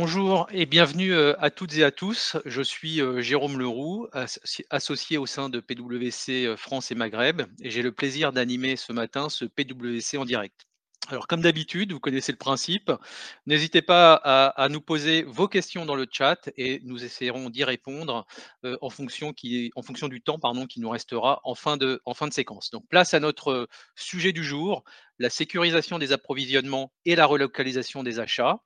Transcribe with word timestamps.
Bonjour 0.00 0.46
et 0.52 0.64
bienvenue 0.64 1.12
à 1.12 1.50
toutes 1.50 1.76
et 1.76 1.82
à 1.82 1.90
tous. 1.90 2.36
Je 2.44 2.62
suis 2.62 3.00
Jérôme 3.18 3.58
Leroux, 3.58 4.06
associé 4.70 5.18
au 5.18 5.26
sein 5.26 5.48
de 5.48 5.58
PwC 5.58 6.54
France 6.56 6.92
et 6.92 6.94
Maghreb, 6.94 7.42
et 7.60 7.70
j'ai 7.70 7.82
le 7.82 7.90
plaisir 7.90 8.32
d'animer 8.32 8.76
ce 8.76 8.92
matin 8.92 9.28
ce 9.28 9.44
PwC 9.44 10.16
en 10.16 10.24
direct. 10.24 10.68
Alors, 11.08 11.26
comme 11.26 11.40
d'habitude, 11.40 11.92
vous 11.92 11.98
connaissez 11.98 12.30
le 12.30 12.38
principe. 12.38 12.92
N'hésitez 13.46 13.82
pas 13.82 14.14
à, 14.14 14.68
nous 14.68 14.80
poser 14.80 15.24
vos 15.24 15.48
questions 15.48 15.84
dans 15.84 15.96
le 15.96 16.06
chat 16.08 16.48
et 16.56 16.80
nous 16.84 17.02
essayerons 17.02 17.50
d'y 17.50 17.64
répondre 17.64 18.24
en, 18.62 18.90
fonction 18.90 19.32
du 19.32 20.20
temps 20.22 20.38
qui 20.68 20.80
nous 20.80 20.90
restera 20.90 21.40
en 21.42 21.56
fin 21.56 21.76
de 21.76 22.00
séquence. 22.30 22.70
Donc, 22.70 22.86
place 22.88 23.14
à 23.14 23.20
notre 23.20 23.68
sujet 23.96 24.32
du 24.32 24.44
jour, 24.44 24.84
la 25.18 25.30
sécurisation 25.30 25.98
des 25.98 26.12
approvisionnements 26.12 26.92
et 27.04 27.16
la 27.16 27.26
relocalisation 27.26 28.04
des 28.04 28.20
achats. 28.20 28.60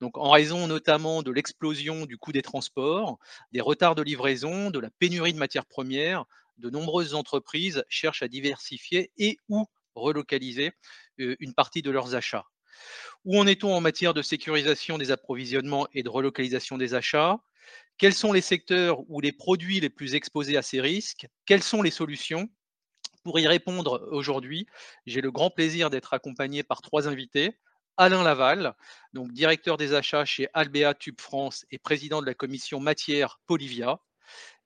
Donc, 0.00 0.16
en 0.16 0.30
raison 0.30 0.66
notamment 0.66 1.22
de 1.22 1.30
l'explosion 1.30 2.06
du 2.06 2.18
coût 2.18 2.32
des 2.32 2.42
transports, 2.42 3.18
des 3.52 3.60
retards 3.60 3.94
de 3.94 4.02
livraison, 4.02 4.70
de 4.70 4.78
la 4.78 4.90
pénurie 4.90 5.32
de 5.32 5.38
matières 5.38 5.66
premières, 5.66 6.24
de 6.58 6.70
nombreuses 6.70 7.14
entreprises 7.14 7.84
cherchent 7.88 8.22
à 8.22 8.28
diversifier 8.28 9.12
et 9.18 9.38
ou 9.48 9.66
relocaliser 9.94 10.72
une 11.18 11.54
partie 11.54 11.82
de 11.82 11.90
leurs 11.90 12.14
achats. 12.14 12.44
Où 13.24 13.38
en 13.38 13.46
est-on 13.46 13.74
en 13.74 13.80
matière 13.80 14.14
de 14.14 14.22
sécurisation 14.22 14.98
des 14.98 15.10
approvisionnements 15.10 15.88
et 15.92 16.02
de 16.02 16.08
relocalisation 16.08 16.78
des 16.78 16.94
achats? 16.94 17.38
Quels 17.96 18.14
sont 18.14 18.32
les 18.32 18.40
secteurs 18.40 19.00
ou 19.10 19.20
les 19.20 19.32
produits 19.32 19.80
les 19.80 19.90
plus 19.90 20.14
exposés 20.14 20.56
à 20.56 20.62
ces 20.62 20.80
risques? 20.80 21.26
Quelles 21.44 21.62
sont 21.64 21.82
les 21.82 21.90
solutions? 21.90 22.48
Pour 23.24 23.40
y 23.40 23.46
répondre 23.48 24.08
aujourd'hui, 24.12 24.66
j'ai 25.06 25.20
le 25.20 25.32
grand 25.32 25.50
plaisir 25.50 25.90
d'être 25.90 26.14
accompagné 26.14 26.62
par 26.62 26.80
trois 26.80 27.08
invités. 27.08 27.58
Alain 27.98 28.22
Laval, 28.22 28.74
donc 29.12 29.32
directeur 29.32 29.76
des 29.76 29.92
achats 29.92 30.24
chez 30.24 30.48
Albea 30.54 30.94
Tube 30.94 31.20
France 31.20 31.66
et 31.72 31.78
président 31.78 32.20
de 32.20 32.26
la 32.26 32.34
commission 32.34 32.78
matière 32.78 33.40
Polivia. 33.46 33.98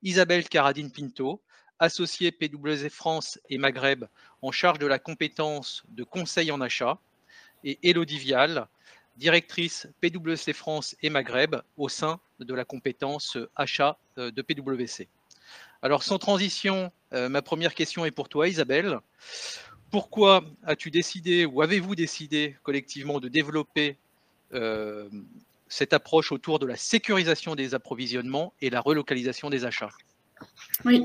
Isabelle 0.02 0.46
Caradine 0.46 0.92
Pinto, 0.92 1.42
associé 1.78 2.30
PwC 2.30 2.90
France 2.90 3.40
et 3.48 3.56
Maghreb 3.56 4.04
en 4.42 4.52
charge 4.52 4.78
de 4.78 4.86
la 4.86 4.98
compétence 4.98 5.82
de 5.88 6.04
conseil 6.04 6.50
en 6.50 6.60
achat, 6.60 6.98
et 7.64 7.78
Elodie 7.82 8.18
Vial, 8.18 8.68
directrice 9.16 9.88
PwC 10.02 10.52
France 10.52 10.94
et 11.00 11.08
Maghreb 11.08 11.56
au 11.78 11.88
sein 11.88 12.20
de 12.38 12.52
la 12.52 12.66
compétence 12.66 13.38
achat 13.56 13.98
euh, 14.18 14.30
de 14.30 14.42
PwC. 14.42 15.08
Alors 15.80 16.02
sans 16.02 16.18
transition, 16.18 16.92
euh, 17.14 17.30
ma 17.30 17.40
première 17.40 17.74
question 17.74 18.04
est 18.04 18.10
pour 18.10 18.28
toi 18.28 18.46
Isabelle. 18.48 19.00
Pourquoi 19.92 20.42
as-tu 20.64 20.90
décidé 20.90 21.44
ou 21.44 21.60
avez-vous 21.60 21.94
décidé 21.94 22.56
collectivement 22.62 23.20
de 23.20 23.28
développer 23.28 23.98
euh, 24.54 25.06
cette 25.68 25.92
approche 25.92 26.32
autour 26.32 26.58
de 26.58 26.64
la 26.64 26.76
sécurisation 26.76 27.54
des 27.54 27.74
approvisionnements 27.74 28.54
et 28.62 28.70
la 28.70 28.80
relocalisation 28.80 29.50
des 29.50 29.66
achats? 29.66 29.90
Oui, 30.86 31.02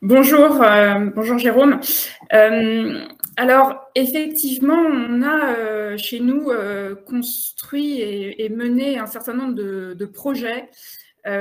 Bonjour, 0.00 0.62
euh, 0.62 1.10
bonjour 1.14 1.38
Jérôme. 1.38 1.80
Euh, 2.32 3.04
alors 3.36 3.90
effectivement, 3.94 4.78
on 4.78 5.22
a 5.22 5.96
chez 5.98 6.20
nous 6.20 6.50
construit 7.04 8.00
et, 8.00 8.48
mené 8.48 8.98
un 8.98 9.06
certain 9.06 9.34
nombre 9.34 9.54
de, 9.54 10.06
projets 10.06 10.70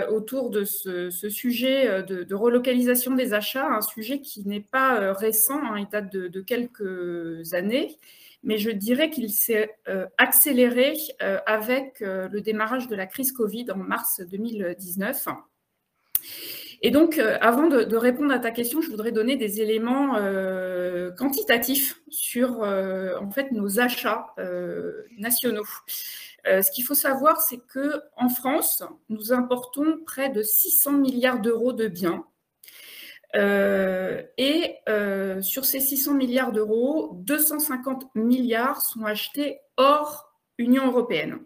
autour 0.09 0.49
de 0.49 0.63
ce, 0.63 1.09
sujet 1.29 2.03
de, 2.03 2.35
relocalisation 2.35 3.15
des 3.15 3.33
achats, 3.33 3.67
un 3.67 3.81
sujet 3.81 4.21
qui 4.21 4.47
n'est 4.47 4.59
pas 4.59 5.13
récent, 5.13 5.59
hein, 5.63 5.79
il 5.79 5.87
date 5.87 6.11
de, 6.11 6.41
quelques 6.41 7.53
années, 7.53 7.97
mais 8.43 8.57
je 8.57 8.69
dirais 8.69 9.09
qu'il 9.09 9.29
s'est 9.31 9.77
accéléré 10.17 10.93
avec 11.45 11.99
le 12.01 12.39
démarrage 12.39 12.87
de 12.87 12.95
la 12.95 13.05
crise 13.05 13.31
Covid 13.31 13.71
en 13.71 13.77
mars 13.77 14.21
2019. 14.21 15.27
Et 16.81 16.91
donc, 16.91 17.17
euh, 17.17 17.37
avant 17.41 17.67
de, 17.67 17.95
répondre 17.95 18.31
à 18.33 18.39
ta 18.39 18.51
question, 18.51 18.81
je 18.81 18.89
voudrais 18.89 19.11
donner 19.11 19.35
des 19.35 19.61
éléments 19.61 20.15
euh, 20.17 21.11
quantitatifs 21.11 22.01
sur 22.09 22.61
euh, 22.61 23.17
en 23.19 23.31
fait 23.31 23.51
nos 23.51 23.79
achats 23.79 24.27
nationaux. 25.17 25.65
Ce 26.47 26.71
qu'il 26.71 26.83
faut 26.83 26.95
savoir, 26.95 27.41
c'est 27.41 27.59
que 27.67 28.01
en 28.15 28.29
France, 28.29 28.83
nous 29.09 29.33
importons 29.33 29.99
près 30.05 30.29
de 30.29 30.41
600 30.41 30.93
milliards 30.93 31.39
d'euros 31.39 31.73
de 31.73 31.87
biens. 31.87 32.25
et 33.35 34.75
sur 35.41 35.65
ces 35.65 35.79
600 35.79 36.13
milliards 36.13 36.51
d'euros, 36.51 37.11
250 37.15 38.15
milliards 38.15 38.81
sont 38.81 39.05
achetés 39.05 39.59
hors 39.77 40.27
Union 40.57 40.87
européenne. 40.87 41.39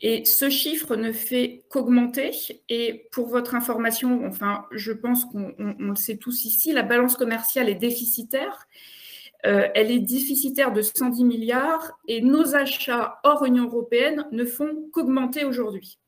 Et 0.00 0.24
ce 0.24 0.48
chiffre 0.48 0.94
ne 0.94 1.12
fait 1.12 1.64
qu'augmenter. 1.70 2.30
Et 2.68 3.08
pour 3.12 3.28
votre 3.28 3.54
information, 3.54 4.24
enfin, 4.26 4.66
je 4.70 4.92
pense 4.92 5.24
qu'on 5.24 5.54
le 5.58 5.94
sait 5.96 6.16
tous 6.16 6.44
ici, 6.44 6.72
la 6.72 6.82
balance 6.82 7.16
commerciale 7.16 7.68
est 7.68 7.74
déficitaire. 7.74 8.66
Euh, 9.46 9.68
elle 9.74 9.90
est 9.90 10.00
déficitaire 10.00 10.72
de 10.72 10.82
110 10.82 11.24
milliards 11.24 11.98
et 12.08 12.20
nos 12.20 12.56
achats 12.56 13.20
hors 13.22 13.44
Union 13.44 13.66
européenne 13.66 14.26
ne 14.32 14.44
font 14.44 14.88
qu'augmenter 14.92 15.44
aujourd'hui. 15.44 15.98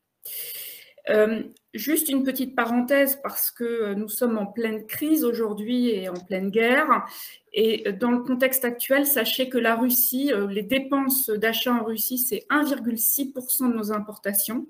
Euh, 1.08 1.42
juste 1.72 2.08
une 2.08 2.24
petite 2.24 2.54
parenthèse 2.56 3.18
parce 3.22 3.50
que 3.50 3.94
nous 3.94 4.08
sommes 4.08 4.36
en 4.36 4.46
pleine 4.46 4.86
crise 4.86 5.24
aujourd'hui 5.24 5.90
et 5.90 6.08
en 6.08 6.14
pleine 6.14 6.50
guerre. 6.50 7.06
Et 7.52 7.92
dans 7.92 8.10
le 8.10 8.20
contexte 8.20 8.64
actuel, 8.64 9.06
sachez 9.06 9.48
que 9.48 9.58
la 9.58 9.76
Russie, 9.76 10.32
euh, 10.32 10.48
les 10.48 10.62
dépenses 10.62 11.30
d'achat 11.30 11.72
en 11.72 11.84
Russie, 11.84 12.18
c'est 12.18 12.46
1,6% 12.50 13.68
de 13.68 13.74
nos 13.74 13.92
importations. 13.92 14.66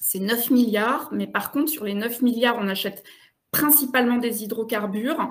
C'est 0.00 0.18
9 0.18 0.50
milliards, 0.50 1.10
mais 1.12 1.26
par 1.26 1.52
contre, 1.52 1.70
sur 1.70 1.84
les 1.84 1.94
9 1.94 2.22
milliards, 2.22 2.56
on 2.58 2.68
achète 2.68 3.04
principalement 3.52 4.16
des 4.16 4.42
hydrocarbures. 4.42 5.30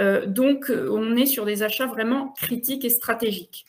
Euh, 0.00 0.24
donc, 0.24 0.70
on 0.70 1.16
est 1.16 1.26
sur 1.26 1.44
des 1.44 1.62
achats 1.62 1.86
vraiment 1.86 2.32
critiques 2.38 2.84
et 2.84 2.90
stratégiques. 2.90 3.66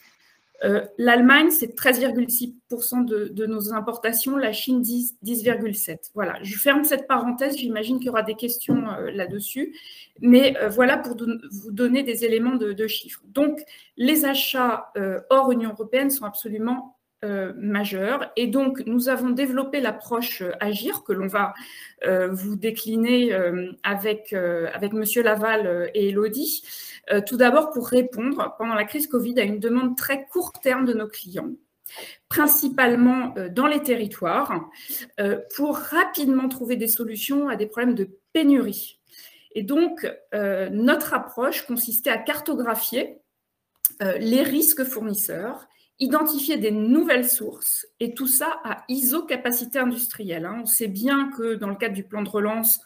Euh, 0.63 0.85
L'Allemagne, 0.97 1.51
c'est 1.51 1.75
13,6% 1.75 3.05
de, 3.05 3.45
nos 3.45 3.73
importations, 3.73 4.37
la 4.37 4.51
Chine 4.51 4.81
10,7%. 4.81 6.11
voilà, 6.15 6.39
je 6.41 6.57
ferme 6.57 6.83
cette 6.83 7.07
parenthèse, 7.07 7.57
j'imagine 7.57 7.97
qu'il 7.97 8.07
y 8.07 8.09
aura 8.09 8.23
des 8.23 8.33
questions 8.33 8.89
euh, 8.89 9.11
là-dessus, 9.11 9.75
mais 10.19 10.57
euh, 10.57 10.69
voilà 10.69 10.97
pour 10.97 11.15
vous 11.15 11.71
donner 11.71 12.01
des 12.01 12.25
éléments 12.25 12.55
de, 12.55 12.87
chiffres. 12.87 13.21
Donc, 13.27 13.59
les 13.97 14.25
achats 14.25 14.91
hors 15.29 15.51
Union 15.51 15.71
européenne 15.71 16.09
sont 16.09 16.25
absolument 16.25 16.96
majeurs 17.23 18.31
et 18.35 18.47
donc 18.47 18.83
nous 18.85 19.09
avons 19.09 19.31
développé 19.31 19.79
l'approche 19.79 20.43
Agir 20.59 21.03
que 21.03 21.13
l'on 21.13 21.27
va 21.27 21.53
vous 22.29 22.55
décliner 22.55 23.33
avec, 23.83 24.33
avec 24.33 24.93
Monsieur 24.93 25.23
Laval 25.23 25.89
et 25.93 26.09
Elodie. 26.09 26.63
Euh, 27.11 27.21
tout 27.25 27.37
d'abord 27.37 27.71
pour 27.71 27.87
répondre 27.87 28.55
pendant 28.57 28.73
la 28.73 28.83
crise 28.83 29.07
Covid 29.07 29.39
à 29.39 29.43
une 29.43 29.59
demande 29.59 29.95
très 29.95 30.25
court 30.25 30.51
terme 30.51 30.85
de 30.85 30.93
nos 30.93 31.07
clients 31.07 31.51
principalement 32.27 33.33
euh, 33.37 33.47
dans 33.47 33.65
les 33.65 33.81
territoires, 33.81 34.69
euh, 35.21 35.39
pour 35.55 35.77
rapidement 35.77 36.49
trouver 36.49 36.75
des 36.75 36.89
solutions 36.89 37.47
à 37.47 37.55
des 37.55 37.65
problèmes 37.65 37.95
de 37.95 38.09
pénurie. 38.33 38.99
Et 39.55 39.63
donc, 39.63 40.05
notre 40.33 41.15
approche 41.15 41.65
consistait 41.65 42.11
à 42.11 42.19
cartographier 42.19 43.17
les 44.19 44.43
risques 44.43 44.83
fournisseurs, 44.83 45.67
identifier 45.99 46.57
des 46.57 46.71
nouvelles 46.71 47.27
sources, 47.27 47.87
et 47.99 48.13
tout 48.13 48.27
ça 48.27 48.59
à 48.63 48.83
ISO 48.87 49.23
capacité 49.23 49.79
industrielle. 49.79 50.45
Hein. 50.45 50.59
On 50.61 50.65
sait 50.65 50.87
bien 50.87 51.29
que 51.37 51.55
dans 51.55 51.69
le 51.69 51.75
cadre 51.75 51.95
du 51.95 52.03
plan 52.03 52.21
de 52.21 52.29
relance, 52.29 52.79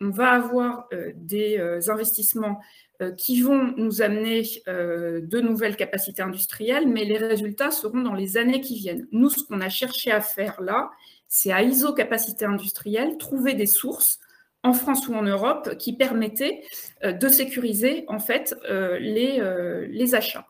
on 0.00 0.10
va 0.10 0.30
avoir 0.30 0.88
des 1.14 1.58
investissements 1.88 2.60
euh, 3.02 3.10
qui 3.10 3.40
vont 3.40 3.74
nous 3.76 4.02
amener 4.02 4.42
euh, 4.68 5.20
de 5.22 5.40
nouvelles 5.40 5.76
capacités 5.76 6.22
industrielles, 6.22 6.86
mais 6.86 7.04
les 7.04 7.16
résultats 7.16 7.70
seront 7.70 8.00
dans 8.00 8.14
les 8.14 8.36
années 8.36 8.60
qui 8.60 8.76
viennent. 8.76 9.08
Nous, 9.12 9.30
ce 9.30 9.44
qu'on 9.44 9.60
a 9.60 9.68
cherché 9.68 10.12
à 10.12 10.20
faire 10.20 10.60
là, 10.60 10.90
c'est 11.26 11.52
à 11.52 11.62
ISO 11.62 11.94
capacité 11.94 12.44
industrielle, 12.44 13.16
trouver 13.18 13.54
des 13.54 13.66
sources 13.66 14.20
en 14.62 14.72
France 14.72 15.08
ou 15.08 15.14
en 15.14 15.22
Europe 15.22 15.76
qui 15.78 15.96
permettaient 15.96 16.62
euh, 17.02 17.12
de 17.12 17.28
sécuriser 17.28 18.04
en 18.08 18.18
fait 18.18 18.54
les, 18.68 19.42
les 19.88 20.14
achats. 20.14 20.46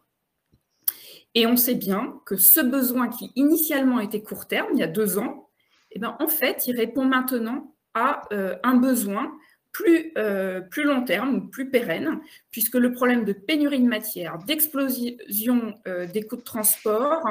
Et 1.35 1.47
on 1.47 1.57
sait 1.57 1.75
bien 1.75 2.21
que 2.27 2.37
ce 2.37 2.61
besoin 2.61 3.09
qui 3.09 3.33
initialement 3.37 4.01
était 4.01 4.23
court 4.23 4.47
terme, 4.47 4.69
il 4.75 4.81
y 4.81 4.83
a 4.83 4.89
deux 4.89 5.19
ans, 5.19 5.49
eh 5.91 5.99
ben, 5.99 6.17
en 6.21 6.29
fait, 6.29 6.67
il 6.67 6.77
répond 6.77 7.05
maintenant 7.05 7.75
à 7.95 8.23
un 8.63 8.77
besoin 8.77 9.33
plus, 9.73 10.13
euh, 10.19 10.61
long 10.77 11.03
terme 11.05 11.37
ou 11.37 11.41
plus 11.49 11.71
pérenne, 11.71 12.21
puisque 12.51 12.75
le 12.75 12.93
problème 12.93 13.25
de 13.25 13.33
pénurie 13.33 13.81
de 13.81 13.89
matière, 13.89 14.39
d'explosion 14.39 15.75
euh, 15.89 16.07
des 16.07 16.23
coûts 16.23 16.37
de 16.37 16.43
transport 16.43 17.23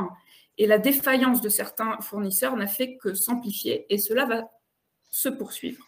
et 0.58 0.68
la 0.68 0.80
défaillance 0.80 1.42
de 1.42 1.50
certains 1.50 2.00
fournisseurs 2.02 2.56
n'a 2.58 2.68
fait 2.68 2.98
que 2.98 3.14
s'amplifier 3.14 3.86
et 3.94 3.98
cela 3.98 4.26
va 4.26 4.52
se 5.10 5.30
poursuivre. 5.30 5.86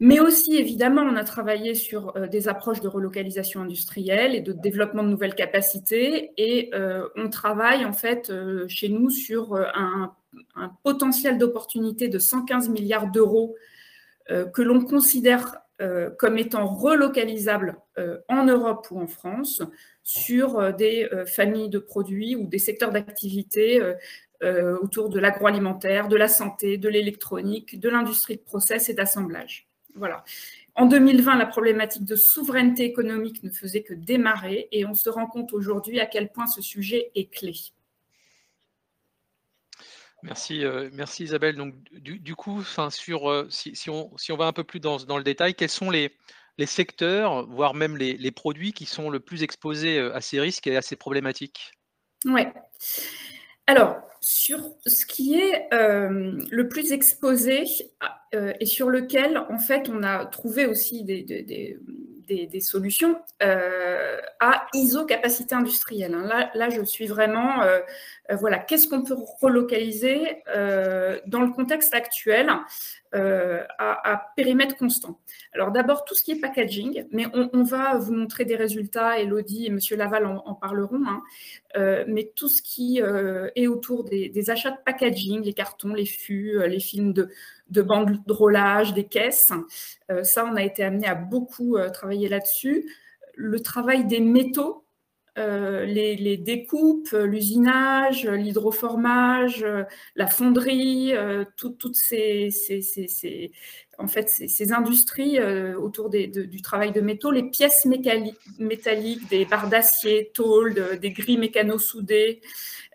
Mais 0.00 0.20
aussi, 0.20 0.56
évidemment, 0.56 1.02
on 1.02 1.16
a 1.16 1.24
travaillé 1.24 1.74
sur 1.74 2.16
euh, 2.16 2.28
des 2.28 2.48
approches 2.48 2.80
de 2.80 2.88
relocalisation 2.88 3.62
industrielle 3.62 4.34
et 4.34 4.40
de 4.40 4.52
développement 4.52 5.02
de 5.02 5.08
nouvelles 5.08 5.34
capacités. 5.34 6.32
Et 6.36 6.70
on 7.16 7.28
travaille, 7.30 7.84
en 7.84 7.92
fait, 7.92 8.32
chez 8.68 8.88
nous 8.88 9.10
sur 9.10 9.54
un 9.54 10.14
un 10.54 10.70
potentiel 10.82 11.38
d'opportunité 11.38 12.08
de 12.08 12.18
115 12.18 12.68
milliards 12.68 13.10
d'euros 13.10 13.56
que 14.52 14.62
l'on 14.62 14.84
considère 14.84 15.56
comme 16.18 16.36
étant 16.38 16.66
relocalisables 16.66 17.76
en 18.28 18.44
Europe 18.44 18.88
ou 18.90 19.00
en 19.00 19.06
France 19.06 19.62
sur 20.02 20.74
des 20.74 21.08
familles 21.26 21.70
de 21.70 21.78
produits 21.78 22.36
ou 22.36 22.46
des 22.46 22.58
secteurs 22.58 22.90
d'activité 22.92 23.80
autour 24.42 25.08
de 25.08 25.18
l'agroalimentaire, 25.18 26.08
de 26.08 26.16
la 26.16 26.28
santé, 26.28 26.78
de 26.78 26.88
l'électronique, 26.88 27.80
de 27.80 27.88
l'industrie 27.88 28.36
de 28.36 28.42
process 28.42 28.88
et 28.88 28.94
d'assemblage. 28.94 29.67
Voilà. 29.98 30.24
En 30.74 30.86
2020, 30.86 31.36
la 31.36 31.46
problématique 31.46 32.04
de 32.04 32.14
souveraineté 32.14 32.84
économique 32.84 33.42
ne 33.42 33.50
faisait 33.50 33.82
que 33.82 33.94
démarrer 33.94 34.68
et 34.70 34.86
on 34.86 34.94
se 34.94 35.10
rend 35.10 35.26
compte 35.26 35.52
aujourd'hui 35.52 35.98
à 35.98 36.06
quel 36.06 36.30
point 36.30 36.46
ce 36.46 36.62
sujet 36.62 37.10
est 37.14 37.32
clé. 37.32 37.54
Merci, 40.22 40.64
euh, 40.64 40.88
merci 40.92 41.24
Isabelle. 41.24 41.56
Donc, 41.56 41.74
du, 41.92 42.34
coup, 42.34 42.62
sur, 42.90 43.30
euh, 43.30 43.46
si, 43.50 43.90
on, 43.90 44.16
si, 44.16 44.32
on, 44.32 44.36
va 44.36 44.46
un 44.46 44.52
peu 44.52 44.64
plus 44.64 44.80
dans, 44.80 44.98
dans 44.98 45.16
le 45.16 45.24
détail, 45.24 45.54
quels 45.54 45.68
sont 45.68 45.90
les, 45.90 46.12
les 46.58 46.66
secteurs, 46.66 47.46
voire 47.46 47.74
même 47.74 47.96
les, 47.96 48.16
les, 48.16 48.30
produits 48.32 48.72
qui 48.72 48.84
sont 48.84 49.10
le 49.10 49.20
plus 49.20 49.42
exposés 49.42 49.98
euh, 49.98 50.14
à 50.14 50.20
ces 50.20 50.40
risques 50.40 50.66
et 50.66 50.76
à 50.76 50.82
ces 50.82 50.96
problématiques? 50.96 51.72
Oui. 52.24 52.42
Alors, 53.68 53.98
sur 54.22 54.60
ce 54.86 55.04
qui 55.04 55.38
est 55.38 55.68
le 55.70 56.68
plus 56.68 56.92
exposé 56.92 57.64
et 58.32 58.66
sur 58.66 58.88
lequel, 58.88 59.36
en 59.50 59.58
fait, 59.58 59.90
on 59.90 60.02
a 60.02 60.24
trouvé 60.24 60.64
aussi 60.64 61.04
des, 61.04 62.60
solutions 62.60 63.20
euh, 63.42 64.16
à 64.40 64.66
iso-capacité 64.72 65.54
industrielle. 65.54 66.14
Hein. 66.14 66.48
Là, 66.54 66.70
je 66.70 66.82
suis 66.82 67.06
vraiment, 67.06 67.60
euh, 67.60 67.80
euh, 68.30 68.36
voilà, 68.36 68.58
qu'est-ce 68.58 68.88
qu'on 68.88 69.02
peut 69.02 69.16
relocaliser 69.42 70.42
dans 71.26 71.42
le 71.42 71.50
contexte 71.50 71.94
actuel 71.94 72.50
à, 73.12 74.32
périmètre 74.36 74.76
constant 74.76 75.18
Alors 75.54 75.70
d'abord, 75.72 76.04
tout 76.04 76.14
ce 76.14 76.22
qui 76.22 76.32
est 76.32 76.40
packaging, 76.40 77.06
mais 77.10 77.26
on, 77.34 77.62
va 77.62 77.96
vous 77.96 78.12
montrer 78.12 78.44
des 78.44 78.56
résultats, 78.56 79.18
Elodie 79.18 79.66
et 79.66 79.70
Monsieur 79.70 79.96
Laval 79.96 80.26
en, 80.26 80.54
parleront, 80.54 81.02
hein. 81.06 81.22
mais 82.06 82.32
tout 82.34 82.48
ce 82.48 82.62
qui 82.62 82.98
est 82.98 83.66
autour 83.66 84.04
des, 84.04 84.50
achats 84.50 84.70
de 84.70 84.78
packaging, 84.84 85.42
les 85.42 85.54
cartons, 85.54 85.94
les 85.94 86.06
fûts, 86.06 86.58
les 86.66 86.80
films 86.80 87.12
de, 87.12 87.28
de 87.70 87.82
bandrolage, 87.82 88.94
des 88.94 89.04
caisses. 89.04 89.52
Euh, 90.10 90.24
ça, 90.24 90.44
on 90.44 90.56
a 90.56 90.62
été 90.62 90.82
amené 90.84 91.06
à 91.06 91.14
beaucoup 91.14 91.76
euh, 91.76 91.90
travailler 91.90 92.28
là-dessus. 92.28 92.90
Le 93.34 93.60
travail 93.60 94.06
des 94.06 94.20
métaux, 94.20 94.84
euh, 95.38 95.84
les, 95.84 96.36
découpes, 96.36 97.12
l'usinage, 97.12 98.26
l'hydroformage, 98.26 99.64
la 100.16 100.26
fonderie, 100.26 101.12
toutes 101.56 101.94
ces, 101.94 102.50
industries 104.70 105.40
autour 105.76 106.10
du 106.10 106.62
travail 106.62 106.92
de 106.92 107.00
métaux, 107.00 107.30
les 107.30 107.44
pièces 107.44 107.86
métalliques, 107.86 109.28
des 109.30 109.44
barres 109.44 109.68
d'acier, 109.68 110.30
tôle, 110.34 110.98
des 111.00 111.12
grilles 111.12 111.38
mécano-soudées, 111.38 112.40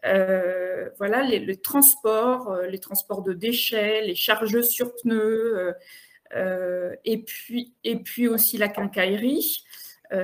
euh, 0.05 0.89
voilà, 0.97 1.23
les, 1.23 1.57
transports, 1.57 2.51
euh, 2.51 2.67
les 2.67 2.79
transports 2.79 3.21
de 3.21 3.31
déchets, 3.33 4.01
les 4.01 4.15
chargeuses 4.15 4.69
sur 4.69 4.93
pneus, 4.95 5.73
euh, 6.35 6.95
et 7.05 7.23
puis 7.23 8.27
aussi 8.27 8.57
la 8.57 8.67
quincaillerie. 8.67 9.63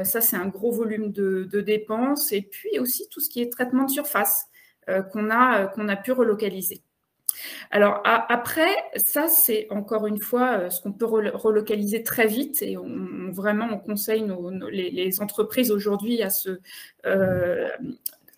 Ça, 0.03 0.21
c'est 0.21 0.35
un 0.35 0.47
gros 0.47 0.71
volume 0.71 1.11
de, 1.11 1.61
dépenses. 1.61 2.31
Et 2.31 2.41
puis 2.41 2.79
aussi 2.79 3.07
tout 3.09 3.19
ce 3.19 3.29
qui 3.29 3.41
est 3.41 3.51
traitement 3.51 3.85
de 3.85 3.91
surface 3.91 4.45
qu'on 5.11 5.29
a, 5.29 5.67
qu'on 5.67 5.87
a 5.87 5.95
pu 5.95 6.11
relocaliser. 6.11 6.81
Alors 7.71 8.01
après, 8.03 8.75
ça 9.05 9.27
c'est 9.27 9.67
encore 9.69 10.07
une 10.07 10.19
fois 10.19 10.69
ce 10.69 10.81
qu'on 10.81 10.91
peut 10.91 11.05
relocaliser 11.05 12.03
très 12.03 12.27
vite 12.27 12.61
et 12.61 12.75
vraiment 13.31 13.67
on 13.71 13.77
conseille 13.77 14.25
les, 14.71 15.21
entreprises 15.21 15.71
aujourd'hui 15.71 16.21
à 16.21 16.29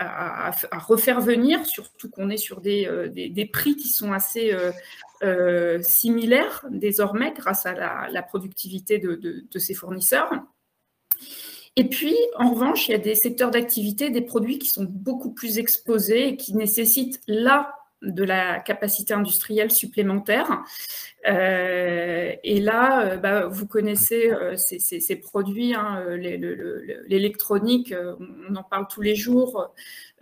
à, 0.02 0.52
refaire 0.80 1.22
venir, 1.22 1.66
surtout 1.66 2.10
qu'on 2.10 2.30
est 2.30 2.38
sur 2.38 2.62
des, 2.62 2.88
euh, 2.88 3.08
des, 3.08 3.46
prix 3.46 3.76
qui 3.76 3.90
sont 3.90 4.12
assez 4.12 4.54
euh, 4.54 4.72
euh, 5.24 5.82
similaires 5.82 6.66
désormais 6.70 7.34
grâce 7.34 7.66
à 7.66 7.74
la, 8.10 8.24
productivité 8.24 9.00
de, 9.00 9.16
de, 9.16 9.60
ces 9.60 9.74
fournisseurs. 9.74 10.32
Et 11.78 11.88
puis, 11.88 12.18
en 12.38 12.52
revanche, 12.52 12.88
il 12.88 12.92
y 12.92 12.96
a 12.96 12.98
des 12.98 13.16
secteurs 13.16 13.50
d'activité, 13.50 14.10
des 14.10 14.22
produits 14.22 14.60
qui 14.60 14.68
sont 14.68 14.86
beaucoup 14.88 15.32
plus 15.32 15.58
exposés 15.58 16.30
et 16.30 16.38
qui 16.38 16.54
nécessitent 16.54 17.22
là 17.28 17.74
de 18.02 18.24
la 18.24 18.60
capacité 18.60 19.14
industrielle 19.14 19.72
supplémentaire. 19.72 20.64
et 21.24 22.60
là, 22.60 23.16
bah, 23.18 23.46
vous 23.48 23.68
connaissez 23.68 24.32
ces, 24.58 25.16
produits, 25.18 25.76
hein, 25.76 26.04
l'électronique, 27.08 27.94
on 28.50 28.56
en 28.56 28.64
parle 28.64 28.88
tous 28.90 29.02
les 29.02 29.16
jours, 29.16 29.74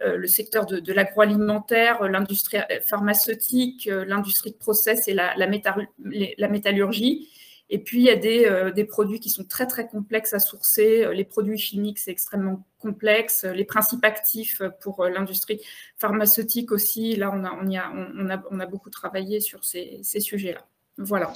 le 0.06 0.28
secteur 0.28 0.66
de, 0.66 0.94
l'agroalimentaire, 0.94 2.04
l'industrie 2.04 2.58
pharmaceutique, 2.86 3.90
l'industrie 3.90 4.52
de 4.52 4.58
process 4.58 5.08
et 5.08 5.14
la 5.14 6.48
métallurgie. 6.50 7.30
Et 7.72 7.78
puis, 7.78 8.00
il 8.00 8.06
y 8.06 8.10
a 8.10 8.52
euh, 8.52 8.72
des, 8.72 8.84
produits 8.84 9.20
qui 9.20 9.30
sont 9.30 9.44
très, 9.44 9.68
très 9.68 9.88
complexes 9.88 10.34
à 10.34 10.40
sourcer. 10.40 11.08
Les 11.14 11.24
produits 11.24 11.58
chimiques, 11.58 12.00
c'est 12.00 12.12
extrêmement 12.12 12.66
complexe. 12.80 13.44
Les 13.44 13.64
principes 13.64 14.04
actifs 14.04 14.62
pour 14.82 15.02
euh, 15.02 15.10
l'industrie 15.10 15.62
pharmaceutique 15.98 16.72
aussi, 16.72 17.16
là, 17.16 17.32
on 17.32 17.44
a, 17.44 17.52
on, 17.52 17.68
y 17.68 17.78
a, 17.78 17.92
on, 17.92 18.30
a, 18.30 18.42
on 18.50 18.60
a, 18.60 18.66
beaucoup 18.66 18.90
travaillé 18.90 19.40
sur 19.40 19.64
ces, 19.64 20.02
sujets-là. 20.04 20.66
Voilà. 20.98 21.32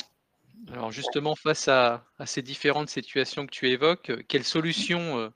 Alors, 0.72 0.92
justement, 0.92 1.36
face 1.36 1.68
à, 1.68 2.04
ces 2.26 2.42
différentes 2.42 2.90
situations 2.90 3.46
que 3.46 3.52
tu 3.52 3.70
évoques, 3.70 4.12
quelles 4.28 4.46
solutions 4.46 5.32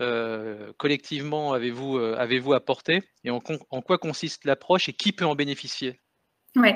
euh, 0.00 0.72
collectivement 0.78 1.52
avez-vous 1.52 1.98
avez 1.98 2.42
apporté 2.52 3.04
et 3.22 3.30
en, 3.30 3.40
en 3.70 3.80
quoi 3.80 3.98
consiste 3.98 4.44
l'approche 4.44 4.88
et 4.88 4.92
qui 4.92 5.12
peut 5.12 5.26
en 5.26 5.36
bénéficier? 5.36 6.00
Oui. 6.56 6.70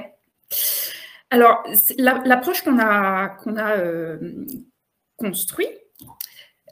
Alors, 1.31 1.63
l'approche 1.99 2.63
qu'on 2.63 2.79
a, 2.79 3.37
euh, 3.79 4.19
construite 5.17 5.69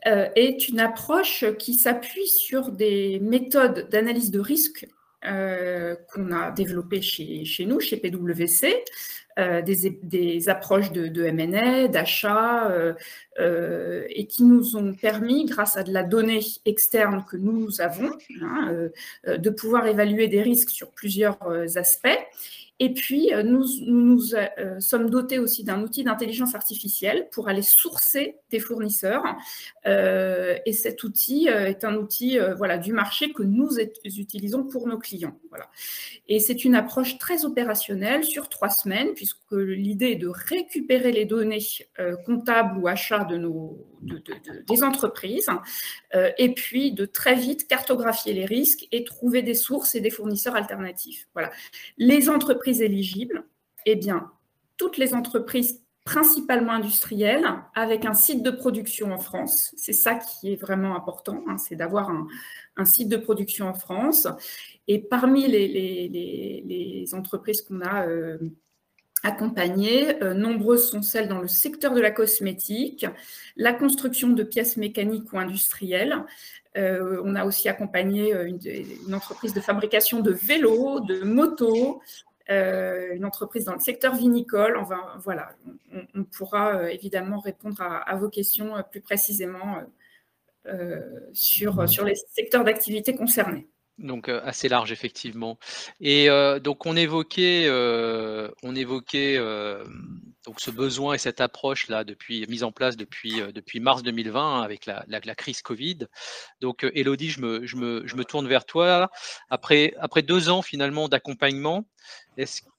euh, 0.06 0.28
est 0.34 0.68
une 0.68 0.80
approche 0.80 1.44
qui 1.58 1.74
s'appuie 1.74 2.28
sur 2.28 2.72
des 2.72 3.18
méthodes 3.20 3.88
d'analyse 3.90 4.30
de 4.30 4.40
risque 4.40 4.86
euh, 5.26 5.94
qu'on 6.08 6.32
a 6.32 6.52
développées 6.52 7.02
chez, 7.02 7.66
nous, 7.66 7.80
chez 7.80 7.98
PwC, 7.98 8.84
des, 9.36 10.48
approches 10.48 10.92
de, 10.92 11.08
de 11.08 11.86
d'achat, 11.88 12.72
et 13.38 14.26
qui 14.26 14.44
nous 14.44 14.76
ont 14.76 14.94
permis, 14.94 15.44
grâce 15.44 15.76
à 15.76 15.82
de 15.82 15.92
la 15.92 16.02
donnée 16.02 16.40
externe 16.64 17.24
que 17.28 17.36
nous 17.36 17.80
avons, 17.80 18.10
hein, 18.40 18.88
de 19.26 19.50
pouvoir 19.50 19.86
évaluer 19.86 20.28
des 20.28 20.42
risques 20.42 20.70
sur 20.70 20.90
plusieurs 20.90 21.38
aspects 21.76 22.18
et 22.78 22.92
puis, 22.92 23.32
euh, 23.32 23.42
nous 23.42 23.64
nous, 23.86 24.34
euh, 24.34 24.80
sommes 24.80 25.08
dotés 25.08 25.38
aussi 25.38 25.64
d'un 25.64 25.82
outil 25.82 26.04
d'intelligence 26.04 26.54
artificielle 26.54 27.28
pour 27.32 27.48
aller 27.48 27.62
sourcer 27.62 28.36
des 28.50 28.60
fournisseurs. 28.60 29.24
Euh, 29.86 30.56
et 30.66 30.74
cet 30.74 31.02
outil 31.02 31.46
est 31.48 31.84
un 31.84 31.96
outil 31.96 32.38
voilà, 32.56 32.76
du 32.76 32.92
marché 32.92 33.32
que 33.32 33.42
nous 33.42 33.78
utilisons 33.78 34.64
pour 34.64 34.86
nos 34.86 34.98
clients. 34.98 35.38
Voilà. 35.48 35.68
Et 36.28 36.38
c'est 36.38 36.64
une 36.64 36.74
approche 36.74 37.18
très 37.18 37.44
opérationnelle 37.44 38.24
sur 38.24 38.48
trois 38.48 38.68
semaines, 38.68 39.14
puisque 39.14 39.52
l'idée 39.52 40.12
est 40.12 40.16
de 40.16 40.28
récupérer 40.28 41.12
les 41.12 41.24
données 41.24 41.64
comptables 42.26 42.78
ou 42.78 42.88
achats 42.88 43.24
de 43.26 43.36
nos, 43.36 43.78
des 44.02 44.82
entreprises, 44.82 45.48
et 46.38 46.54
puis 46.54 46.92
de 46.92 47.04
très 47.04 47.34
vite 47.34 47.68
cartographier 47.68 48.32
les 48.32 48.44
risques 48.44 48.86
et 48.92 49.04
trouver 49.04 49.42
des 49.42 49.54
sources 49.54 49.94
et 49.94 50.00
des 50.00 50.10
fournisseurs 50.10 50.56
alternatifs. 50.56 51.28
Voilà. 51.34 51.50
Les 51.98 52.28
entreprises 52.28 52.82
éligibles 52.82 53.44
Eh 53.84 53.96
bien, 53.96 54.30
toutes 54.76 54.96
les 54.96 55.14
entreprises 55.14 55.82
principalement 56.06 56.72
industrielles 56.72 57.46
avec 57.74 58.04
un 58.04 58.14
site 58.14 58.44
de 58.44 58.52
production 58.52 59.12
en 59.12 59.18
France. 59.18 59.74
C'est 59.76 59.92
ça 59.92 60.14
qui 60.14 60.52
est 60.52 60.56
vraiment 60.56 60.94
important, 60.94 61.42
hein, 61.48 61.58
c'est 61.58 61.74
d'avoir 61.74 62.10
un, 62.10 62.84
site 62.84 63.08
de 63.08 63.16
production 63.16 63.68
en 63.68 63.74
France. 63.74 64.28
Et 64.86 65.00
parmi 65.00 65.48
les, 65.48 67.08
entreprises 67.12 67.60
qu'on 67.62 67.80
a 67.80 68.06
euh, 68.06 68.38
accompagnées, 69.26 70.22
euh, 70.22 70.34
nombreuses 70.34 70.90
sont 70.90 71.02
celles 71.02 71.28
dans 71.28 71.40
le 71.40 71.48
secteur 71.48 71.94
de 71.94 72.00
la 72.00 72.10
cosmétique, 72.10 73.06
la 73.56 73.72
construction 73.72 74.28
de 74.28 74.42
pièces 74.42 74.76
mécaniques 74.76 75.32
ou 75.32 75.38
industrielles. 75.38 76.24
Euh, 76.76 77.22
on 77.24 77.34
a 77.34 77.44
aussi 77.44 77.68
accompagné 77.68 78.32
une, 78.32 78.58
une, 79.06 79.14
entreprise 79.14 79.54
de 79.54 79.60
fabrication 79.60 80.20
de 80.20 80.30
vélos, 80.30 81.00
de 81.00 81.22
motos, 81.22 82.02
euh, 82.48 83.14
une 83.14 83.24
entreprise 83.24 83.64
dans 83.64 83.74
le 83.74 83.80
secteur 83.80 84.14
vinicole. 84.14 84.78
voilà, 85.18 85.50
on, 86.14 86.22
pourra 86.22 86.76
euh, 86.76 86.86
évidemment 86.86 87.40
répondre 87.40 87.82
à, 87.82 88.14
vos 88.16 88.28
questions 88.28 88.76
euh, 88.76 88.82
plus 88.82 89.00
précisément 89.00 89.82
sur 91.32 92.04
les 92.04 92.14
secteurs 92.14 92.64
d'activité 92.64 93.16
concernés. 93.16 93.68
Donc 93.98 94.28
assez 94.28 94.68
large 94.68 94.92
effectivement. 94.92 95.58
Et 96.00 96.28
donc 96.62 96.84
on 96.84 96.96
évoquait, 96.96 97.66
on 98.62 98.76
évoquait 98.76 99.38
donc 100.44 100.60
ce 100.60 100.70
besoin 100.70 101.14
et 101.14 101.18
cette 101.18 101.40
approche 101.40 101.88
là 101.88 102.04
depuis 102.04 102.46
mise 102.46 102.62
en 102.62 102.72
place 102.72 102.98
depuis 102.98 103.40
depuis 103.54 103.80
mars 103.80 104.02
2020 104.02 104.60
avec 104.60 104.84
la, 104.84 105.34
crise 105.34 105.62
Covid. 105.62 106.08
Donc 106.60 106.86
Elodie, 106.94 107.30
je 107.30 107.40
me, 107.40 107.66
je 107.66 107.76
me, 107.76 108.06
je 108.06 108.16
me 108.16 108.24
tourne 108.24 108.46
vers 108.46 108.66
toi. 108.66 109.10
Après 109.48 109.94
après 109.98 110.20
deux 110.20 110.50
ans 110.50 110.60
finalement 110.60 111.08
d'accompagnement, 111.08 111.88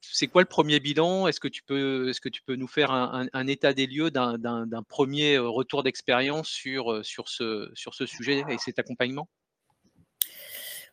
c'est 0.01 0.27
quoi 0.27 0.43
le 0.43 0.47
premier 0.47 0.79
bilan? 0.79 1.27
Est-ce 1.27 1.39
que 1.39 1.47
tu 1.47 1.63
peux 1.63 2.09
est-ce 2.09 2.21
que 2.21 2.29
tu 2.29 2.43
peux 2.43 2.55
nous 2.55 2.67
faire 2.67 2.91
un, 2.91 3.25
un, 3.33 3.47
état 3.47 3.73
des 3.73 3.87
lieux 3.87 4.11
d'un 4.11 4.83
premier 4.87 5.39
retour 5.39 5.81
d'expérience 5.81 6.47
sur 6.47 7.03
sur 7.03 7.27
ce 7.27 7.71
sur 7.73 7.95
ce 7.95 8.05
sujet 8.05 8.43
et 8.49 8.57
cet 8.59 8.77
accompagnement? 8.77 9.27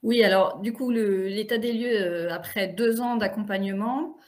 Oui, 0.04 0.22
alors 0.22 0.58
du 0.58 0.74
coup, 0.74 0.90
l'état 0.90 1.56
des 1.56 1.72
lieux 1.72 1.96
euh, 1.96 2.28
après 2.30 2.68
deux 2.68 3.00
ans 3.00 3.16
d'accompagnement, 3.16 4.18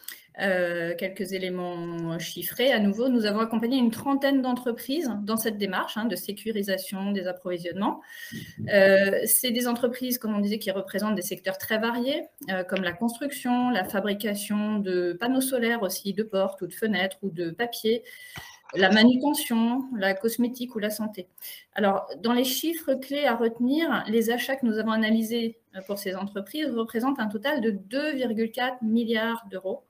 euh, 0.40 0.94
quelques 0.96 1.32
éléments 1.32 2.18
chiffrés. 2.18 2.72
À 2.72 2.78
nouveau, 2.78 3.10
nous 3.10 3.26
avons 3.26 3.40
accompagné 3.40 3.76
une 3.76 3.90
trentaine 3.90 4.40
d'entreprises 4.40 5.10
dans 5.22 5.36
cette 5.36 5.58
démarche 5.58 5.98
hein, 5.98 6.06
de 6.06 6.16
sécurisation 6.16 7.12
des 7.12 7.26
approvisionnements. 7.26 8.00
Euh, 8.72 9.20
c'est 9.26 9.50
des 9.50 9.68
entreprises, 9.68 10.16
comme 10.16 10.34
on 10.34 10.40
disait, 10.40 10.58
qui 10.58 10.70
représentent 10.70 11.14
des 11.14 11.22
secteurs 11.22 11.58
très 11.58 11.78
variés, 11.78 12.22
comme 12.68 12.82
la 12.82 12.92
construction, 12.92 13.68
la 13.68 13.84
fabrication 13.84 14.78
de 14.78 15.12
panneaux 15.12 15.42
solaires 15.42 15.82
aussi, 15.82 16.14
de 16.14 16.22
portes 16.22 16.62
ou 16.62 16.66
de 16.66 16.74
fenêtres 16.74 17.18
ou 17.22 17.28
de 17.28 17.50
papier, 17.50 18.02
la 18.74 18.90
manutention, 18.90 19.84
la 19.96 20.14
cosmétique 20.14 20.74
ou 20.74 20.78
la 20.78 20.90
santé. 20.90 21.28
Alors, 21.74 22.08
dans 22.22 22.32
les 22.32 22.44
chiffres 22.44 22.94
clés 22.94 23.24
à 23.24 23.36
retenir, 23.36 24.04
les 24.08 24.30
achats 24.30 24.56
que 24.56 24.66
nous 24.66 24.78
avons 24.78 24.92
analysés 24.92 25.58
euh, 25.74 25.80
pour 25.86 25.98
ces 25.98 26.14
entreprises 26.14 26.70
représentent 26.70 27.20
un 27.20 27.28
total 27.28 27.60
de 27.60 27.70
2,4 27.70 28.78
milliards 28.82 29.46
d'euros. 29.50 29.84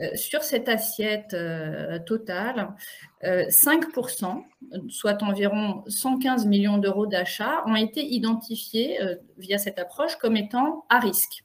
Euh, 0.00 0.08
sur 0.16 0.42
cette 0.42 0.68
assiette 0.68 1.34
euh, 1.34 1.98
totale, 2.00 2.74
5%, 3.22 4.44
soit 4.88 5.22
environ 5.22 5.82
115 5.86 6.46
millions 6.46 6.76
d'euros 6.76 7.06
d'achats, 7.06 7.62
ont 7.66 7.76
été 7.76 8.04
identifiés 8.04 8.98
via 9.38 9.56
cette 9.56 9.78
approche 9.78 10.16
comme 10.16 10.36
étant 10.36 10.84
à 10.90 10.98
risque. 10.98 11.42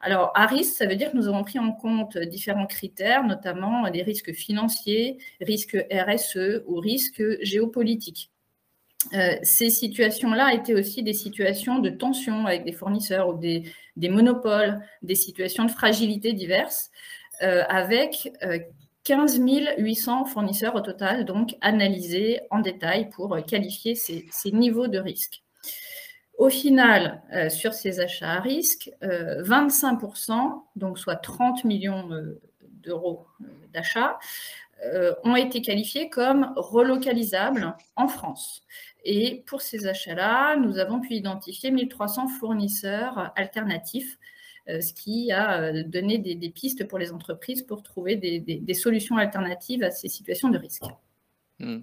Alors, 0.00 0.30
à 0.34 0.46
risque, 0.46 0.74
ça 0.76 0.86
veut 0.86 0.96
dire 0.96 1.10
que 1.10 1.16
nous 1.16 1.28
avons 1.28 1.42
pris 1.42 1.58
en 1.58 1.72
compte 1.72 2.18
différents 2.18 2.66
critères, 2.66 3.24
notamment 3.24 3.88
des 3.90 4.02
risques 4.02 4.32
financiers, 4.32 5.18
risques 5.40 5.78
RSE 5.90 6.62
ou 6.66 6.78
risques 6.78 7.22
géopolitiques. 7.42 8.30
Euh, 9.14 9.36
ces 9.42 9.70
situations-là 9.70 10.54
étaient 10.54 10.74
aussi 10.74 11.02
des 11.02 11.12
situations 11.12 11.78
de 11.78 11.90
tension 11.90 12.46
avec 12.46 12.64
des 12.64 12.72
fournisseurs 12.72 13.28
ou 13.28 13.34
des, 13.34 13.72
monopoles, 13.96 14.80
des 15.02 15.14
situations 15.14 15.64
de 15.64 15.70
fragilité 15.70 16.32
diverses, 16.32 16.90
euh, 17.42 17.62
avec 17.68 18.32
15 19.04 19.40
euh, 19.40 19.74
800 19.78 20.24
fournisseurs 20.26 20.74
au 20.74 20.80
total, 20.80 21.24
donc 21.24 21.54
analysés 21.60 22.40
en 22.50 22.60
détail 22.60 23.10
pour 23.10 23.36
qualifier 23.46 23.94
ces 23.94 24.52
niveaux 24.52 24.88
de 24.88 24.98
risque. 24.98 25.42
Au 26.36 26.50
final, 26.50 27.22
euh, 27.32 27.48
sur 27.48 27.72
ces 27.72 28.00
achats 28.00 28.32
à 28.32 28.40
risque, 28.40 28.90
25%, 29.00 30.32
euh, 30.32 30.50
donc 30.76 30.98
soit 30.98 31.16
30 31.16 31.64
millions 31.64 32.10
euh, 32.12 32.40
d'euros 32.62 33.26
d'achats, 33.72 34.18
ont 35.24 35.36
été 35.36 35.62
qualifiés 35.62 36.10
comme 36.10 36.52
relocalisables 36.54 37.74
en 37.96 38.08
France. 38.08 38.62
Et 39.06 39.42
pour 39.46 39.62
ces 39.62 39.86
achats-là, 39.86 40.56
nous 40.56 40.76
avons 40.76 41.00
pu 41.00 41.14
identifier 41.14 41.70
1300 41.70 42.28
fournisseurs 42.28 43.32
alternatifs, 43.36 44.18
ce 44.68 44.92
qui 44.92 45.32
a 45.32 45.82
donné 45.84 46.18
des, 46.18 46.50
pistes 46.50 46.86
pour 46.86 46.98
les 46.98 47.10
entreprises 47.10 47.62
pour 47.62 47.82
trouver 47.82 48.16
des 48.16 48.74
solutions 48.74 49.16
alternatives 49.16 49.82
à 49.82 49.90
ces 49.90 50.08
situations 50.08 50.50
de 50.50 50.58
risque. 50.58 50.84
Mmh. 51.58 51.78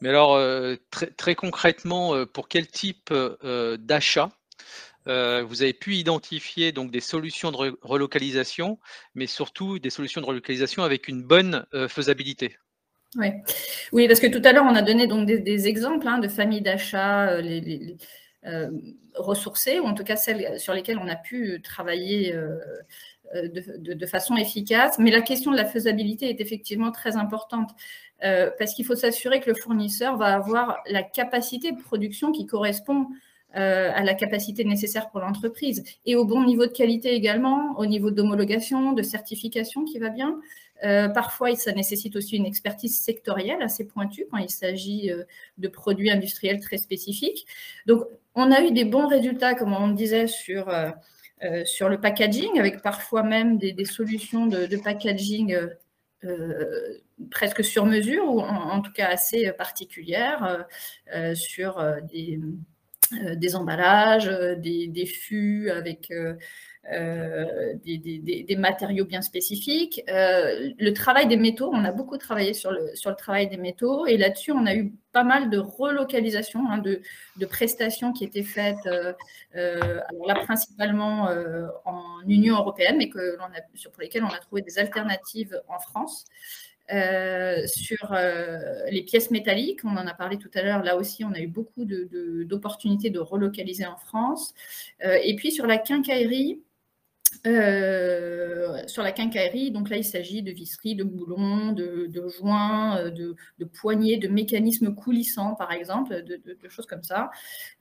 Mais 0.00 0.08
alors, 0.08 0.34
euh, 0.34 0.76
très, 0.90 1.34
concrètement, 1.34 2.14
euh, 2.14 2.26
pour 2.26 2.48
quel 2.48 2.66
type 2.66 3.10
euh, 3.10 3.76
d'achat 3.76 4.30
vous 5.06 5.62
avez 5.62 5.72
pu 5.72 5.96
identifier 5.96 6.70
donc 6.70 6.92
des 6.92 7.00
solutions 7.00 7.50
de 7.50 7.76
relocalisation, 7.82 8.78
mais 9.16 9.26
surtout 9.26 9.80
des 9.80 9.90
solutions 9.90 10.20
de 10.20 10.26
relocalisation 10.26 10.84
avec 10.84 11.08
une 11.08 11.24
bonne 11.24 11.66
faisabilité? 11.88 12.56
Oui, 13.90 14.06
parce 14.06 14.20
que 14.20 14.28
tout 14.28 14.42
à 14.44 14.52
l'heure, 14.52 14.66
on 14.66 14.76
a 14.76 14.82
donné 14.82 15.08
donc 15.08 15.26
des, 15.26 15.66
exemples 15.66 16.06
hein, 16.06 16.18
de 16.18 16.28
familles 16.28 16.60
d'achat 16.60 17.40
ressourcées, 19.16 19.80
ou 19.80 19.86
en 19.86 19.94
tout 19.94 20.04
cas 20.04 20.14
celles 20.14 20.60
sur 20.60 20.74
lesquelles 20.74 20.98
on 20.98 21.08
a 21.08 21.16
pu 21.16 21.60
travailler 21.60 22.32
de, 23.34 24.06
façon 24.06 24.36
efficace. 24.36 24.96
Mais 25.00 25.10
la 25.10 25.22
question 25.22 25.50
de 25.50 25.56
la 25.56 25.64
faisabilité 25.64 26.30
est 26.30 26.40
effectivement 26.40 26.92
très 26.92 27.16
importante. 27.16 27.70
Euh, 28.22 28.50
parce 28.58 28.74
qu'il 28.74 28.84
faut 28.84 28.96
s'assurer 28.96 29.40
que 29.40 29.48
le 29.48 29.56
fournisseur 29.56 30.16
va 30.16 30.34
avoir 30.34 30.82
la 30.86 31.02
capacité 31.02 31.72
de 31.72 31.80
production 31.80 32.32
qui 32.32 32.46
correspond 32.46 33.06
euh, 33.56 33.90
à 33.94 34.04
la 34.04 34.14
capacité 34.14 34.62
nécessaire 34.64 35.10
pour 35.10 35.20
l'entreprise 35.20 35.82
et 36.06 36.16
au 36.16 36.24
bon 36.24 36.44
niveau 36.44 36.66
de 36.66 36.72
qualité 36.72 37.14
également, 37.14 37.76
au 37.78 37.86
niveau 37.86 38.10
d'homologation, 38.10 38.92
de 38.92 39.02
certification 39.02 39.84
qui 39.84 39.98
va 39.98 40.10
bien. 40.10 40.38
Euh, 40.84 41.08
parfois, 41.08 41.54
ça 41.56 41.72
nécessite 41.72 42.14
aussi 42.14 42.36
une 42.36 42.46
expertise 42.46 42.98
sectorielle 43.00 43.62
assez 43.62 43.86
pointue 43.86 44.26
quand 44.30 44.38
il 44.38 44.50
s'agit 44.50 45.10
de 45.58 45.68
produits 45.68 46.10
industriels 46.10 46.60
très 46.60 46.78
spécifiques. 46.78 47.46
Donc, 47.86 48.04
on 48.34 48.50
a 48.50 48.62
eu 48.62 48.70
des 48.70 48.84
bons 48.84 49.08
résultats, 49.08 49.54
comme 49.54 49.72
on 49.74 49.88
disait, 49.88 50.26
sur, 50.26 50.72
sur 51.64 51.88
le 51.90 52.00
packaging, 52.00 52.58
avec 52.58 52.80
parfois 52.80 53.22
même 53.22 53.58
des, 53.58 53.84
solutions 53.84 54.46
de, 54.46 54.76
packaging 54.76 55.54
presque 57.30 57.64
sur 57.64 57.86
mesure 57.86 58.24
ou 58.26 58.40
en, 58.40 58.80
tout 58.80 58.92
cas 58.92 59.08
assez 59.08 59.50
particulière 59.52 60.44
euh, 60.44 60.62
euh, 61.14 61.34
sur 61.34 61.84
des, 62.12 63.56
emballages, 63.56 64.30
des, 64.58 65.06
fûts 65.06 65.70
avec 65.70 66.12
euh, 66.92 67.74
des, 67.84 68.56
matériaux 68.56 69.04
bien 69.04 69.20
spécifiques. 69.20 70.02
Euh, 70.08 70.70
le 70.78 70.92
travail 70.92 71.28
des 71.28 71.36
métaux, 71.36 71.70
on 71.72 71.84
a 71.84 71.92
beaucoup 71.92 72.16
travaillé 72.16 72.54
sur 72.54 72.72
le, 72.72 72.96
sur 72.96 73.10
le 73.10 73.16
travail 73.16 73.48
des 73.48 73.58
métaux 73.58 74.06
et 74.06 74.16
là-dessus, 74.16 74.50
on 74.52 74.64
a 74.64 74.74
eu 74.74 74.92
pas 75.12 75.22
mal 75.22 75.50
de 75.50 75.58
relocalisation, 75.58 76.68
hein, 76.70 76.78
de, 76.78 77.02
prestations 77.46 78.12
qui 78.12 78.24
étaient 78.24 78.42
faites, 78.42 78.86
euh, 78.86 79.12
alors 79.54 80.26
là 80.26 80.34
principalement 80.36 81.28
en 81.84 82.02
Union 82.26 82.56
européenne, 82.56 82.96
mais 82.98 83.10
que 83.10 83.36
sur, 83.74 83.92
pour 83.92 84.00
lesquelles 84.00 84.24
on 84.24 84.28
a 84.28 84.38
trouvé 84.38 84.62
des 84.62 84.78
alternatives 84.78 85.60
en 85.68 85.78
France. 85.78 86.24
sur 87.66 88.16
les 88.90 89.02
pièces 89.02 89.30
métalliques, 89.30 89.84
on 89.84 89.96
en 89.96 90.06
a 90.06 90.14
parlé 90.14 90.38
tout 90.38 90.50
à 90.54 90.62
l'heure, 90.62 90.82
là 90.82 90.96
aussi 90.96 91.24
on 91.24 91.32
a 91.34 91.40
eu 91.40 91.46
beaucoup 91.46 91.84
d'opportunités 91.84 93.10
de, 93.10 93.14
de, 93.14 93.20
relocaliser 93.20 93.86
en 93.86 93.96
France. 93.96 94.54
et 95.02 95.36
puis 95.36 95.52
sur 95.52 95.66
la 95.66 95.78
quincaillerie, 95.78 96.62
euh, 97.46 98.86
sur 98.86 99.02
la 99.02 99.12
quincaillerie, 99.12 99.70
donc 99.70 99.88
là, 99.88 99.96
il 99.96 100.04
s'agit 100.04 100.42
de 100.42 100.50
visseries, 100.50 100.94
de 100.94 101.04
boulons, 101.04 101.72
de, 101.72 102.28
joints, 102.38 102.98
euh, 102.98 103.10
de, 103.10 103.64
poignées, 103.64 104.18
de 104.18 104.28
mécanismes 104.28 104.94
coulissants, 104.94 105.54
par 105.54 105.72
exemple, 105.72 106.22
de, 106.22 106.68
choses 106.68 106.86
comme 106.86 107.02
ça. 107.02 107.30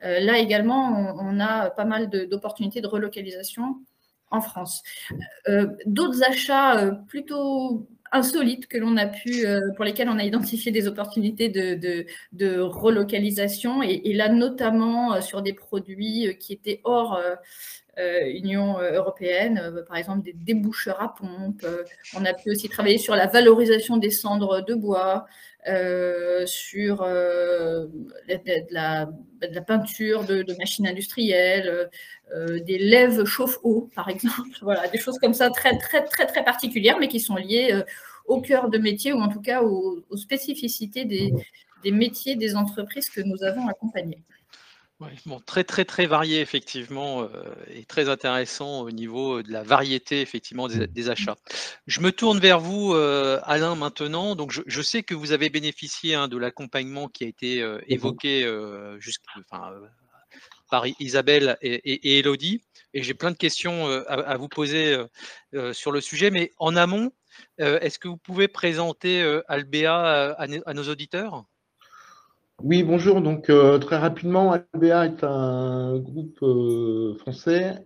Euh, 0.04 0.20
là 0.22 0.38
également, 0.38 1.16
on, 1.20 1.40
a 1.40 1.70
pas 1.72 1.86
mal 1.86 2.10
d'opportunités 2.10 2.80
de, 2.80 2.88
relocalisation 2.88 3.80
en 4.32 4.42
France. 4.42 4.84
D'autres 5.86 6.24
achats 6.24 6.92
plutôt 7.08 7.88
insolites 8.12 8.68
que 8.68 8.78
l'on 8.78 8.96
a 8.98 9.08
pu, 9.08 9.46
pour 9.76 9.86
lesquels 9.86 10.10
on 10.10 10.20
a 10.20 10.24
identifié 10.24 10.72
des 10.72 10.88
opportunités 10.88 11.50
de, 11.50 12.60
relocalisation, 12.60 13.82
et, 13.84 14.14
là 14.14 14.30
notamment 14.30 15.20
sur 15.22 15.42
des 15.42 15.54
produits 15.54 16.38
qui 16.40 16.54
étaient 16.54 16.80
hors 16.84 17.20
Union 18.34 18.80
euh, 18.80 18.94
européenne, 18.94 19.60
euh, 19.62 19.84
par 19.84 19.98
exemple 19.98 20.24
des 20.24 20.34
déboucheurs 20.34 21.02
à 21.02 21.14
pompe. 21.14 21.66
on 22.16 22.26
a 22.26 22.34
pu 22.34 22.52
aussi 22.52 22.70
travailler 22.70 22.98
sur 22.98 23.16
la 23.16 23.28
valorisation 23.28 23.98
des 23.98 24.10
cendres 24.10 24.64
de 24.66 24.74
bois, 24.74 25.26
sur 26.46 27.04
de, 27.04 27.90
la, 28.72 29.10
peinture 29.68 30.24
de, 30.24 30.58
machines 30.58 30.88
industrielles, 30.88 31.90
des 32.36 32.78
lèves 32.78 33.26
chauffe-eau, 33.26 33.90
par 33.96 34.10
exemple. 34.10 34.50
Voilà, 34.62 34.88
des 34.88 34.98
choses 34.98 35.20
comme 35.20 35.34
ça 35.34 35.50
très, 35.50 35.78
très, 35.78 36.04
très, 36.06 36.26
très 36.26 36.44
particulières, 36.44 36.98
mais 37.00 37.08
qui 37.08 37.20
sont 37.20 37.36
liées 37.36 37.84
au 38.26 38.42
cœur 38.42 38.70
de 38.70 38.78
métier 38.78 39.14
ou 39.14 39.20
en 39.20 39.28
tout 39.28 39.42
cas 39.42 39.62
aux, 39.62 40.04
spécificités 40.16 41.06
des, 41.06 41.34
des 41.84 41.92
métiers 41.92 42.36
des 42.36 42.56
entreprises 42.56 43.10
que 43.10 43.22
nous 43.22 43.44
avons 43.44 43.68
accompagnées 43.68 44.24
bon, 45.26 45.40
très 45.40 45.64
très 45.64 45.86
très 45.86 46.06
varié 46.06 46.42
effectivement 46.42 47.24
euh, 47.24 47.28
et 47.68 47.86
très 47.86 48.10
intéressant 48.10 48.82
au 48.82 48.92
niveau 48.92 49.42
de 49.42 49.52
la 49.52 49.64
variété 49.64 50.22
effectivement 50.22 50.68
des, 50.68 51.10
achats. 51.10 51.38
Je 51.88 52.02
me 52.02 52.12
tourne 52.12 52.40
vers 52.40 52.60
vous 52.60 52.94
euh, 52.94 53.40
Alain 53.44 53.76
maintenant. 53.76 54.36
Donc 54.36 54.52
je, 54.52 54.82
sais 54.82 55.04
que 55.04 55.16
vous 55.16 55.32
avez 55.32 55.50
bénéficié 55.50 56.16
hein, 56.16 56.28
de 56.28 56.38
l'accompagnement 56.38 57.08
qui 57.08 57.24
a 57.24 57.28
été 57.28 57.62
euh, 57.62 57.80
évoqué 57.88 58.46
par 60.70 60.86
Isabelle 61.00 61.58
et, 61.62 61.74
et, 61.74 62.20
Elodie. 62.20 62.62
et 62.94 63.02
j'ai 63.02 63.14
plein 63.14 63.32
de 63.32 63.38
questions 63.38 63.88
à, 64.08 64.38
vous 64.38 64.50
poser 64.50 64.96
sur 65.72 65.92
le 65.92 66.02
sujet. 66.02 66.30
Mais 66.30 66.52
en 66.58 66.76
amont, 66.76 67.12
est-ce 67.58 67.98
que 67.98 68.08
vous 68.08 68.18
pouvez 68.18 68.48
présenter 68.48 69.24
Albea 69.48 70.36
à, 70.38 70.74
nos 70.74 70.90
auditeurs? 70.90 71.46
Oui, 72.64 72.84
bonjour. 72.84 73.22
Donc, 73.22 73.52
très 73.82 73.98
rapidement, 73.98 74.52
Albea 74.52 75.06
est 75.06 75.24
un 75.24 75.98
groupe 76.00 76.40
français 77.20 77.84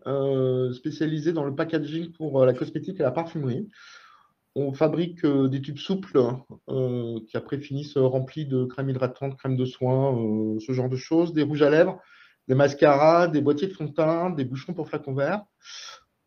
spécialisé 0.74 1.34
dans 1.34 1.44
le 1.44 1.56
packaging 1.56 2.12
pour 2.12 2.46
la 2.46 2.54
cosmétique 2.54 3.00
et 3.00 3.04
la 3.04 3.12
parfumerie. 3.12 3.70
On 4.56 4.74
fabrique 4.74 5.26
des 5.26 5.62
tubes 5.62 5.78
souples 5.78 6.22
qui 7.28 7.38
après 7.38 7.60
finissent 7.60 7.98
remplis 7.98 8.46
de 8.46 8.66
crème 8.66 8.90
hydratante, 8.90 9.38
crème 9.38 9.58
de 9.58 9.66
soin, 9.66 10.16
ce 10.60 10.72
genre 10.72 10.90
de 10.90 10.98
choses, 10.98 11.34
des 11.34 11.44
rouges 11.44 11.64
à 11.64 11.70
lèvres, 11.70 12.00
des 12.48 12.56
mascaras, 12.56 13.28
des 13.28 13.42
boîtiers 13.42 13.68
de 13.68 13.74
fond 13.74 13.86
de 13.86 13.94
teint, 13.94 14.30
des 14.30 14.46
bouchons 14.46 14.74
pour 14.74 14.88
flacons 14.90 15.14
verts. 15.14 15.44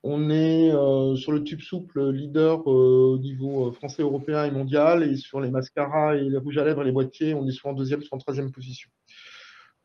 On 0.08 0.30
est 0.30 0.70
euh, 0.70 1.16
sur 1.16 1.32
le 1.32 1.42
tube 1.42 1.60
souple 1.60 2.12
leader 2.12 2.60
euh, 2.70 3.14
au 3.14 3.18
niveau 3.18 3.66
euh, 3.66 3.72
français, 3.72 4.02
européen 4.02 4.44
et 4.44 4.52
mondial. 4.52 5.02
Et 5.02 5.16
sur 5.16 5.40
les 5.40 5.50
mascaras 5.50 6.14
et 6.14 6.28
les 6.28 6.38
rouges 6.38 6.58
à 6.58 6.64
lèvres 6.64 6.82
et 6.82 6.84
les 6.84 6.92
boîtiers, 6.92 7.34
on 7.34 7.44
est 7.48 7.50
soit 7.50 7.72
en 7.72 7.74
deuxième, 7.74 8.02
soit 8.02 8.14
en 8.14 8.20
troisième 8.20 8.52
position. 8.52 8.88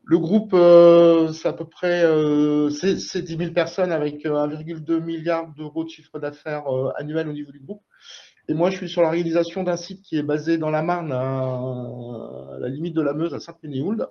Le 0.04 0.18
groupe, 0.18 0.50
c'est 1.32 1.48
à 1.48 1.52
peu 1.52 1.64
près 1.64 2.02
c'est 2.70 3.22
10 3.22 3.36
000 3.36 3.52
personnes 3.52 3.92
avec 3.92 4.24
1,2 4.24 5.00
milliard 5.00 5.48
d'euros 5.56 5.84
de 5.84 5.88
chiffre 5.88 6.18
d'affaires 6.18 6.64
annuel 6.96 7.28
au 7.28 7.32
niveau 7.32 7.52
du 7.52 7.60
groupe. 7.60 7.82
Et 8.48 8.54
moi, 8.54 8.70
je 8.70 8.76
suis 8.76 8.88
sur 8.88 9.02
la 9.02 9.10
réalisation 9.10 9.62
d'un 9.62 9.76
site 9.76 10.02
qui 10.02 10.16
est 10.16 10.24
basé 10.24 10.58
dans 10.58 10.70
la 10.70 10.82
Marne, 10.82 11.12
à, 11.12 12.58
la 12.58 12.68
limite 12.68 12.94
de 12.94 13.02
la 13.02 13.12
Meuse, 13.12 13.34
à 13.34 13.40
Saint-Ménéhould. 13.40 14.08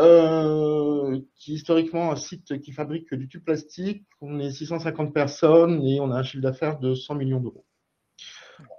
Euh, 0.00 1.20
qui 1.36 1.52
est 1.52 1.54
historiquement 1.56 2.10
un 2.10 2.16
site 2.16 2.58
qui 2.60 2.72
fabrique 2.72 3.12
du 3.12 3.28
tube 3.28 3.44
plastique. 3.44 4.06
On 4.22 4.38
est 4.38 4.50
650 4.50 5.12
personnes 5.12 5.82
et 5.82 6.00
on 6.00 6.10
a 6.10 6.16
un 6.16 6.22
chiffre 6.22 6.42
d'affaires 6.42 6.78
de 6.78 6.94
100 6.94 7.16
millions 7.16 7.40
d'euros. 7.40 7.66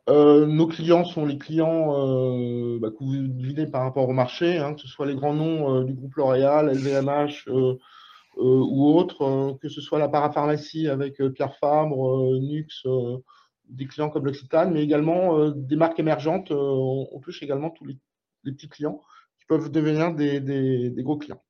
Euh, 0.10 0.48
nos 0.48 0.68
clients 0.68 1.06
sont 1.06 1.26
les 1.26 1.38
clients 1.38 1.94
euh, 1.96 2.80
bah, 2.80 2.90
que 2.90 3.04
vous 3.04 3.28
devinez 3.28 3.68
par 3.68 3.84
rapport 3.84 4.10
au 4.10 4.14
marché, 4.14 4.58
hein, 4.58 4.74
que 4.74 4.82
ce 4.82 4.88
soit 4.88 5.06
les 5.06 5.16
grands 5.16 5.34
noms 5.34 5.84
du 5.84 5.94
groupe 5.94 6.16
L'Oréal, 6.16 6.72
LVMH 6.72 7.50
ou 8.38 8.98
autres, 8.98 9.58
que 9.62 9.70
ce 9.70 9.82
soit 9.82 10.00
la 10.00 10.08
parapharmacie 10.08 10.88
avec 10.88 11.22
Pierre 11.34 11.56
Fabre, 11.58 12.40
Nux, 12.40 12.84
des 13.70 13.86
clients 13.86 14.10
comme 14.10 14.26
l'Occitane, 14.26 14.72
mais 14.72 14.84
également 14.84 15.50
des 15.50 15.76
marques 15.76 16.00
émergentes. 16.00 16.52
On, 16.52 17.20
touche 17.22 17.44
également 17.44 17.70
tous 17.70 17.86
les 17.86 17.98
petits 18.52 18.70
clients 18.70 19.02
peuvent 19.48 19.72
devenir 19.72 20.14
des, 20.14 20.94
gros 20.98 21.18
clients. 21.18 21.44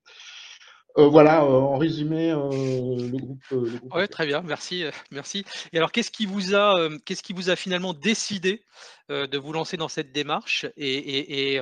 Euh, 0.98 1.08
voilà, 1.08 1.44
euh, 1.44 1.48
en 1.48 1.78
résumé, 1.78 2.32
euh, 2.32 2.50
le 2.50 3.18
groupe. 3.18 3.44
oui, 3.52 4.08
très 4.10 4.26
bien, 4.26 4.42
merci, 4.42 4.84
merci. 5.10 5.46
Et 5.72 5.78
alors, 5.78 5.92
qu'est-ce 5.92 6.12
qui 6.12 6.26
vous 6.26 6.54
a, 6.54 6.90
qu'est-ce 7.06 7.24
qui 7.24 7.32
vous 7.34 7.50
a 7.50 7.56
finalement 7.56 7.94
décidé 7.94 8.64
de 9.10 9.38
vous 9.38 9.54
lancer 9.54 9.78
dans 9.78 9.88
cette 9.88 10.12
démarche 10.12 10.66
Et, 10.78 11.60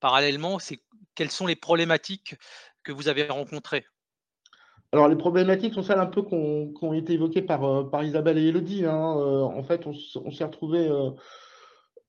parallèlement, 0.00 0.58
c'est 0.58 0.80
quelles 1.14 1.30
sont 1.30 1.46
les 1.46 1.56
problématiques 1.56 2.36
que 2.84 2.92
vous 2.92 3.08
avez 3.08 3.24
rencontrées? 3.24 3.86
Alors, 4.92 5.08
les 5.08 5.16
problématiques 5.16 5.74
sont 5.74 5.82
celles 5.82 5.98
un 5.98 6.06
peu 6.06 6.22
qui 6.22 6.34
ont, 6.34 6.92
été 6.92 7.14
évoquées 7.14 7.42
par, 7.42 7.90
par 7.90 8.04
Isabelle 8.04 8.38
et 8.38 8.48
Elodie. 8.48 8.84
Hein. 8.84 8.94
en 8.94 9.62
fait, 9.62 9.86
on, 9.86 9.92
on 10.24 10.30
s'est 10.30 10.44
retrouvé 10.44 10.88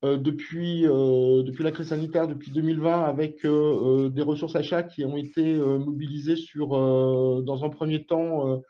depuis, 0.04 0.88
euh, 0.88 1.44
depuis 1.44 1.64
la 1.64 1.72
crise 1.72 1.90
sanitaire, 1.90 2.28
depuis 2.28 2.52
2020, 2.52 3.04
avec 3.04 3.46
euh, 3.46 4.10
des 4.10 4.22
ressources 4.22 4.56
achats 4.56 4.84
qui 4.84 5.04
ont 5.04 5.18
été 5.18 5.56
mobilisées 5.56 6.38
sur, 6.38 6.70
dans 6.70 7.66
un 7.66 7.70
premier 7.70 8.06
temps, 8.06 8.62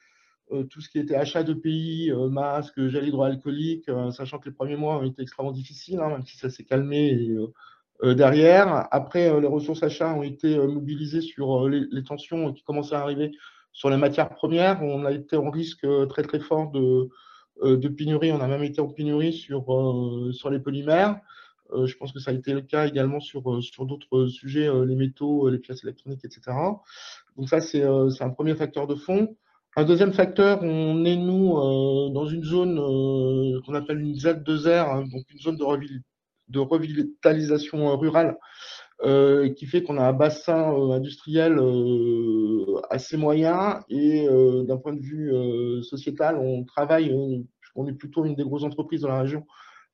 tout 0.72 0.82
ce 0.82 0.90
qui 0.90 0.98
était 0.98 1.16
achat 1.16 1.44
de 1.44 1.54
pays, 1.54 2.12
masques, 2.32 2.88
gel 2.88 3.08
hydroalcoolique, 3.08 3.90
sachant 4.12 4.40
que 4.40 4.50
les 4.50 4.56
premiers 4.56 4.78
mois 4.78 4.98
ont 4.98 5.04
été 5.04 5.22
extrêmement 5.22 5.52
difficiles, 5.52 6.00
hein, 6.00 6.10
même 6.10 6.26
si 6.26 6.38
ça 6.38 6.50
s'est 6.50 6.64
calmé 6.64 7.38
derrière. 8.04 8.88
Après, 8.90 9.40
les 9.40 9.48
ressources 9.48 9.84
achats 9.84 10.14
ont 10.14 10.24
été 10.24 10.58
mobilisées 10.58 11.22
sur 11.22 11.70
les, 11.70 12.04
tensions 12.04 12.52
qui 12.54 12.64
commençaient 12.64 12.96
à 12.96 13.02
arriver 13.02 13.32
sur 13.72 13.92
les 13.92 13.98
matières 13.98 14.30
premières. 14.30 14.82
On 14.82 15.06
a 15.06 15.12
été 15.12 15.38
en 15.38 15.52
risque 15.52 15.86
très 16.10 16.24
très 16.24 16.40
fort 16.40 16.72
de, 16.72 16.80
euh, 16.80 17.10
de 17.64 17.88
pénurie. 17.88 18.32
On 18.32 18.42
a 18.42 18.48
même 18.48 18.64
été 18.64 18.82
en 18.82 18.88
pénurie 18.88 19.34
sur, 19.34 19.74
euh, 19.74 20.32
sur 20.32 20.50
les 20.50 20.60
polymères. 20.60 21.20
Euh, 21.72 21.86
je 21.86 21.96
pense 21.98 22.12
que 22.12 22.20
ça 22.20 22.32
a 22.32 22.34
été 22.34 22.54
le 22.54 22.62
cas 22.62 22.88
également 22.88 23.20
sur, 23.20 23.64
sur 23.64 23.86
d'autres 23.86 24.28
sujets, 24.28 24.70
les 24.86 24.96
métaux, 24.96 25.50
les 25.50 25.60
pièces 25.60 25.84
électroniques, 25.84 26.26
etc. 26.26 26.42
Donc 27.38 27.50
ça, 27.50 27.62
c'est 27.62 27.84
un 27.84 28.30
premier 28.30 28.56
facteur 28.56 28.88
de 28.88 28.96
fond. 28.96 29.36
Un 29.76 29.86
deuxième 29.86 30.14
facteur, 30.14 30.64
on 30.64 31.06
est, 31.06 31.16
nous, 31.16 31.54
dans 32.12 32.26
une 32.26 32.44
zone 32.44 32.76
qu'on 33.64 33.76
appelle 33.76 34.00
une 34.00 34.14
Z2R, 34.14 34.90
hein, 34.90 35.08
donc 35.12 35.30
une 35.30 35.40
zone 35.40 35.58
de, 35.58 35.64
de 36.50 36.60
revitalisation 36.60 37.96
rurale, 37.98 38.38
qui 39.02 39.66
fait 39.66 39.84
qu'on 39.84 39.98
a 39.98 40.08
un 40.08 40.14
bassin 40.14 40.74
industriel 40.92 41.58
assez 42.90 43.18
moyen 43.18 43.84
et 43.90 44.28
d'un 44.68 44.78
point 44.78 44.94
de 44.94 45.02
vue 45.02 45.34
sociétal, 45.84 46.38
on 46.38 46.64
travaille, 46.66 47.14
on 47.76 47.88
est 47.88 47.94
plutôt 47.94 48.26
une 48.26 48.36
des 48.36 48.44
grosses 48.44 48.64
entreprises 48.64 49.02
de 49.02 49.08
la 49.08 49.22
région, 49.22 49.46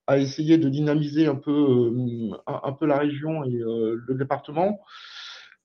à 0.08 0.18
essayer 0.18 0.58
de 0.58 0.70
dynamiser 0.70 1.28
un 1.28 1.36
peu, 1.36 1.92
un, 2.48 2.72
peu 2.74 2.86
la 2.86 2.98
région 2.98 3.44
et 3.44 3.52
le 3.52 4.16
département. 4.16 4.80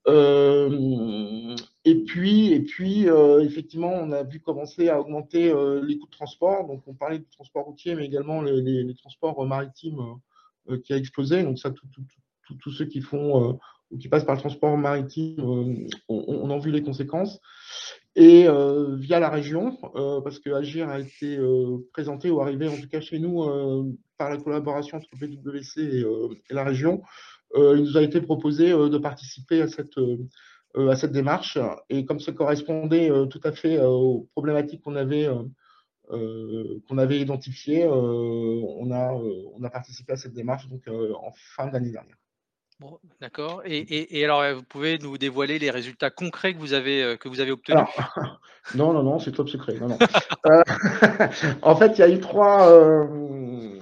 et 0.07 1.95
puis, 2.07 2.53
et 2.53 2.61
puis 2.61 3.07
effectivement, 3.41 3.93
on 3.93 4.13
a 4.13 4.23
vu 4.23 4.41
commencer 4.41 4.91
à 4.91 5.01
augmenter 5.01 5.53
les 5.83 5.99
coûts 5.99 6.07
de 6.07 6.11
transport. 6.11 6.67
Donc, 6.67 6.83
on 6.87 6.95
parlait 6.95 7.21
du 7.21 7.29
transport 7.31 7.65
routier, 7.65 7.95
mais 7.95 8.05
également 8.05 8.43
les, 8.43 8.95
transports 8.97 9.47
maritimes 9.47 10.01
qui 10.85 10.93
a 10.93 10.97
explosé. 10.97 11.43
Donc, 11.43 11.59
ça, 11.59 11.71
tous 12.59 12.71
ceux 12.71 12.87
qui 12.87 13.01
font 13.01 13.59
ou 13.91 13.99
qui 13.99 14.09
passent 14.09 14.25
par 14.25 14.35
le 14.35 14.41
transport 14.41 14.77
maritime, 14.77 15.89
on, 16.09 16.51
a 16.51 16.59
vu 16.59 16.71
les 16.71 16.83
conséquences. 16.83 17.41
Et 18.17 18.47
euh, 18.49 18.97
via 18.97 19.21
la 19.21 19.31
région, 19.31 19.79
euh, 19.95 20.21
parce 20.21 20.41
que 20.41 20.51
Agir 20.51 20.89
a 20.89 20.99
été 20.99 21.37
euh, 21.37 21.79
présenté 21.93 22.31
ou 22.31 22.41
arrivé 22.41 22.67
en 22.67 22.77
tout 22.77 22.89
cas 22.89 23.01
chez 23.01 23.19
nous 23.21 23.97
par 24.19 24.31
la 24.31 24.39
collaboration 24.39 24.99
entre 24.99 25.09
PwC 25.19 25.81
et, 25.81 26.01
et 26.01 26.55
la 26.55 26.65
région, 26.65 27.03
il 27.57 27.83
nous 27.83 27.97
a 27.97 28.03
été 28.03 28.21
proposé 28.21 28.71
de 28.71 28.99
participer 28.99 29.63
à 29.63 29.69
cette, 29.69 29.99
à 30.77 30.97
cette 30.97 31.13
démarche. 31.13 31.59
Et 31.89 32.05
comme 32.05 32.21
ça 32.21 32.33
correspondait 32.33 33.11
tout 33.29 33.41
à 33.43 33.53
fait 33.53 33.81
aux 33.81 34.29
problématiques 34.33 34.83
qu'on 34.83 34.95
avait, 34.95 35.29
qu'on 36.09 36.99
avait 36.99 37.19
identifiées, 37.19 37.87
on, 37.89 38.93
a, 38.93 39.13
on 39.13 39.65
a 39.65 39.71
participé 39.71 40.13
à 40.13 40.17
cette 40.17 40.35
démarche 40.35 40.69
donc, 40.69 40.83
en 40.89 41.33
fin 41.57 41.67
d'année 41.69 41.91
dernière 41.91 42.17
d'accord. 43.21 43.63
Et, 43.65 44.25
alors, 44.25 44.43
vous 44.55 44.63
pouvez 44.63 44.99
nous 44.99 45.19
dévoiler 45.19 45.59
les 45.59 45.71
résultats 45.71 46.11
concrets 46.11 46.55
que 46.55 46.59
vous 46.59 46.73
avez, 46.73 47.03
euh, 47.03 47.17
que 47.17 47.29
vous 47.29 47.41
avez 47.41 47.51
obtenus? 47.51 47.85
Non, 48.75 48.93
non, 48.93 49.03
non, 49.03 49.19
c'est 49.19 49.33
top 49.33 49.49
secret. 49.49 49.75
Euh, 50.47 50.63
en 51.63 51.75
fait, 51.75 51.97
il 51.97 52.01
y 52.01 52.03
a 52.03 52.11
eu 52.11 52.21
trois, 52.21 52.71
euh, 52.71 53.81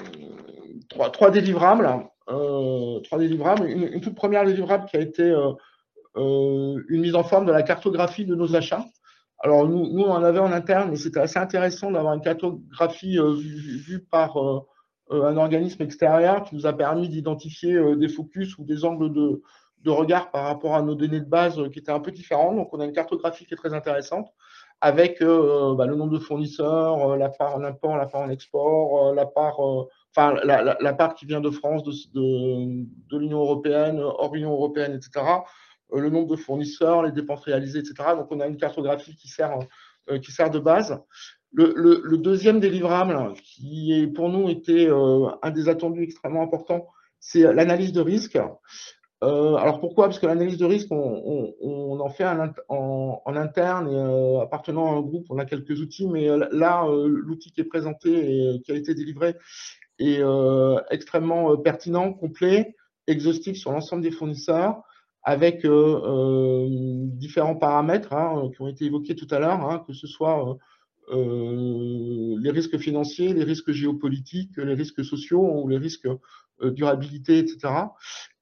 trois, 0.89 1.31
délivrables. 1.31 2.07
trois 2.27 3.19
délivrables. 3.19 3.69
Une, 3.69 4.01
toute 4.01 4.15
première 4.15 4.45
délivrable 4.45 4.87
qui 4.87 4.97
a 4.97 5.01
été 5.01 5.35
une 6.15 7.01
mise 7.01 7.17
en 7.17 7.25
forme 7.25 7.45
de 7.45 7.53
la 7.53 7.65
cartographie 7.65 8.25
de 8.25 8.37
nos 8.37 8.55
achats. 8.55 8.87
Alors, 9.41 9.69
nous, 9.69 9.87
nous 9.93 10.03
on 10.03 10.11
en 10.11 10.25
avait 10.25 10.41
en 10.41 10.53
interne, 10.53 10.91
mais 10.91 10.97
c'était 10.97 11.21
assez 11.21 11.39
intéressant 11.39 11.91
d'avoir 11.91 12.15
une 12.15 12.21
cartographie 12.21 13.19
vue 13.19 14.01
par 14.01 14.37
euh, 14.37 14.61
un 15.11 15.37
organisme 15.37 15.83
extérieur 15.83 16.45
qui 16.45 16.55
nous 16.55 16.67
a 16.67 16.73
permis 16.73 17.09
d'identifier 17.09 17.75
euh, 17.75 17.97
des 17.97 18.09
focus 18.09 18.59
ou 18.59 18.65
des 18.65 18.85
angles 18.85 19.13
de, 19.13 19.43
regard 19.87 20.31
par 20.31 20.45
rapport 20.45 20.75
à 20.75 20.83
nos 20.83 20.95
données 20.95 21.21
de 21.21 21.29
base 21.29 21.59
euh, 21.59 21.71
qui 21.71 21.79
étaient 21.79 21.93
un 21.93 22.01
peu 22.01 22.11
différentes. 22.11 22.57
Donc, 22.57 22.69
on 22.75 22.81
a 22.81 22.85
une 22.85 22.93
cartographie 22.93 23.47
qui 23.47 23.55
est 23.55 23.57
très 23.57 23.73
intéressante 23.73 24.29
avec 24.81 25.21
bah, 25.21 25.87
le 25.87 25.97
nombre 25.97 26.13
de 26.13 26.21
fournisseurs, 26.21 27.17
la 27.17 27.31
part 27.31 27.57
en 27.57 27.65
import, 27.65 27.97
la 27.97 28.07
part 28.07 28.21
en 28.21 28.29
export, 28.29 29.13
la 29.13 29.27
part, 29.27 29.59
enfin, 29.59 30.35
la, 30.45 30.93
part 30.93 31.15
qui 31.15 31.27
vient 31.27 31.41
de 31.41 31.51
France, 31.51 31.83
de, 31.83 31.91
de, 32.15 33.19
l'Union 33.19 33.41
européenne, 33.41 33.99
hors 33.99 34.33
Union 34.37 34.53
européenne, 34.53 34.93
etc. 34.93 35.27
le 35.93 36.11
nombre 36.11 36.29
de 36.29 36.37
fournisseurs, 36.37 37.03
les 37.03 37.11
dépenses 37.11 37.43
réalisées, 37.43 37.81
etc. 37.81 38.11
Donc, 38.15 38.29
on 38.31 38.39
a 38.39 38.47
une 38.47 38.57
cartographie 38.57 39.17
qui 39.17 39.27
sert, 39.27 39.59
qui 40.23 40.31
sert 40.31 40.49
de 40.49 40.61
base. 40.61 41.03
Le, 41.61 42.17
deuxième 42.19 42.61
délivrable, 42.61 43.33
qui 43.43 43.93
est, 43.93 44.07
pour 44.07 44.29
nous 44.29 44.49
était 44.49 44.87
euh, 44.89 45.27
un 45.43 45.51
des 45.51 45.69
attendus 45.69 46.05
extrêmement 46.05 46.43
importants, 46.43 46.87
c'est 47.19 47.53
l'analyse 47.53 47.93
de 47.93 48.01
risque. 48.01 48.39
Euh, 49.25 49.57
alors 49.57 49.81
pourquoi? 49.81 50.05
Parce 50.05 50.21
que 50.21 50.27
l'analyse 50.27 50.59
de 50.59 50.65
risque, 50.65 50.87
on, 50.93 51.99
en 51.99 52.09
fait 52.11 52.25
en, 52.69 53.35
interne 53.35 53.89
et 53.89 53.97
euh, 53.97 54.41
appartenant 54.41 54.93
à 54.93 54.99
un 54.99 55.01
groupe, 55.01 55.27
on 55.31 55.39
a 55.39 55.45
quelques 55.45 55.81
outils, 55.81 56.07
mais 56.07 56.29
là, 56.53 56.87
l'outil 56.87 57.51
qui 57.51 57.61
est 57.61 57.65
présenté 57.65 58.55
et 58.55 58.61
qui 58.61 58.71
a 58.71 58.77
été 58.77 58.95
délivré 58.95 59.35
est 59.99 60.23
extrêmement 60.93 61.57
pertinent, 61.57 62.13
complet, 62.13 62.77
exhaustif 63.09 63.57
sur 63.57 63.73
l'ensemble 63.73 64.03
des 64.03 64.13
fournisseurs, 64.13 64.81
avec 65.25 65.67
différents 67.17 67.57
paramètres 67.57 68.13
hein, 68.13 68.49
qui 68.55 68.63
ont 68.63 68.69
été 68.69 68.85
évoqués 68.85 69.17
tout 69.17 69.27
à 69.33 69.41
l'heure, 69.41 69.69
hein, 69.69 69.83
que 69.85 69.93
ce 69.93 70.07
soit 70.07 70.57
les 71.13 72.51
risques 72.51 72.79
financiers, 72.79 73.33
les 73.33 73.45
risques 73.45 73.73
géopolitiques, 73.73 74.57
les 74.57 74.75
risques 74.75 75.05
sociaux 75.05 75.63
ou 75.63 75.69
les 75.69 75.79
risques 75.79 76.09
durabilité, 76.61 77.39
etc. 77.39 77.73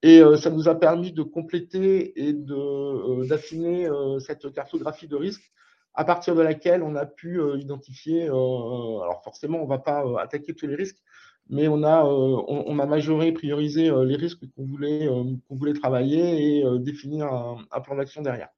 Et 0.01 0.21
ça 0.37 0.49
nous 0.49 0.67
a 0.67 0.79
permis 0.79 1.11
de 1.11 1.23
compléter 1.23 2.27
et 2.27 2.33
d'affiner 2.33 3.87
cette 4.19 4.51
cartographie 4.53 5.07
de 5.07 5.15
risques 5.15 5.51
à 5.93 6.03
partir 6.03 6.35
de 6.35 6.41
laquelle 6.41 6.83
on 6.83 6.95
a 6.95 7.05
pu 7.05 7.41
identifier, 7.57 8.23
alors 8.23 9.21
forcément 9.23 9.59
on 9.59 9.65
ne 9.65 9.69
va 9.69 9.79
pas 9.79 10.03
attaquer 10.21 10.53
tous 10.53 10.67
les 10.67 10.75
risques, 10.75 11.01
mais 11.49 11.67
on 11.67 11.83
a, 11.83 12.05
euh, 12.05 12.41
on, 12.47 12.79
a 12.79 12.85
majoré, 12.85 13.31
priorisé 13.31 13.89
euh, 13.89 14.05
les 14.05 14.15
risques 14.15 14.43
qu'on 14.55 14.65
voulait, 14.65 15.07
euh, 15.07 15.23
qu'on 15.47 15.55
voulait 15.55 15.73
travailler 15.73 16.59
et 16.59 16.63
définir 16.79 17.27
un, 17.71 17.81
plan 17.81 17.95
d'action 17.95 18.21
derrière. 18.21 18.49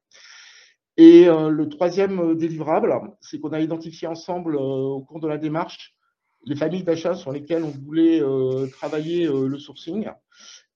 Et 1.02 1.28
le 1.28 1.70
troisième 1.70 2.36
délivrable, 2.36 2.94
c'est 3.22 3.40
qu'on 3.40 3.54
a 3.54 3.62
identifié 3.62 4.06
ensemble 4.06 4.58
au 4.58 5.00
cours 5.02 5.22
de 5.22 5.30
la 5.30 5.38
démarche 5.38 5.96
les 6.46 6.58
familles 6.58 6.84
d'achat 6.84 7.16
sur 7.16 7.32
lesquelles 7.32 7.64
on 7.64 7.70
voulait 7.70 8.22
travailler 8.74 9.26
le 9.26 9.58
sourcing. 9.58 10.10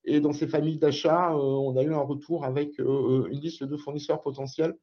Et 0.06 0.22
dans 0.22 0.32
ces 0.32 0.48
familles 0.48 0.78
d'achat, 0.78 1.36
on 1.36 1.76
a 1.76 1.84
eu 1.84 1.94
un 1.94 2.00
retour 2.00 2.46
avec 2.46 2.80
une 2.80 3.38
liste 3.42 3.66
de 3.66 3.76
fournisseurs 3.76 4.22
potentiels 4.22 4.76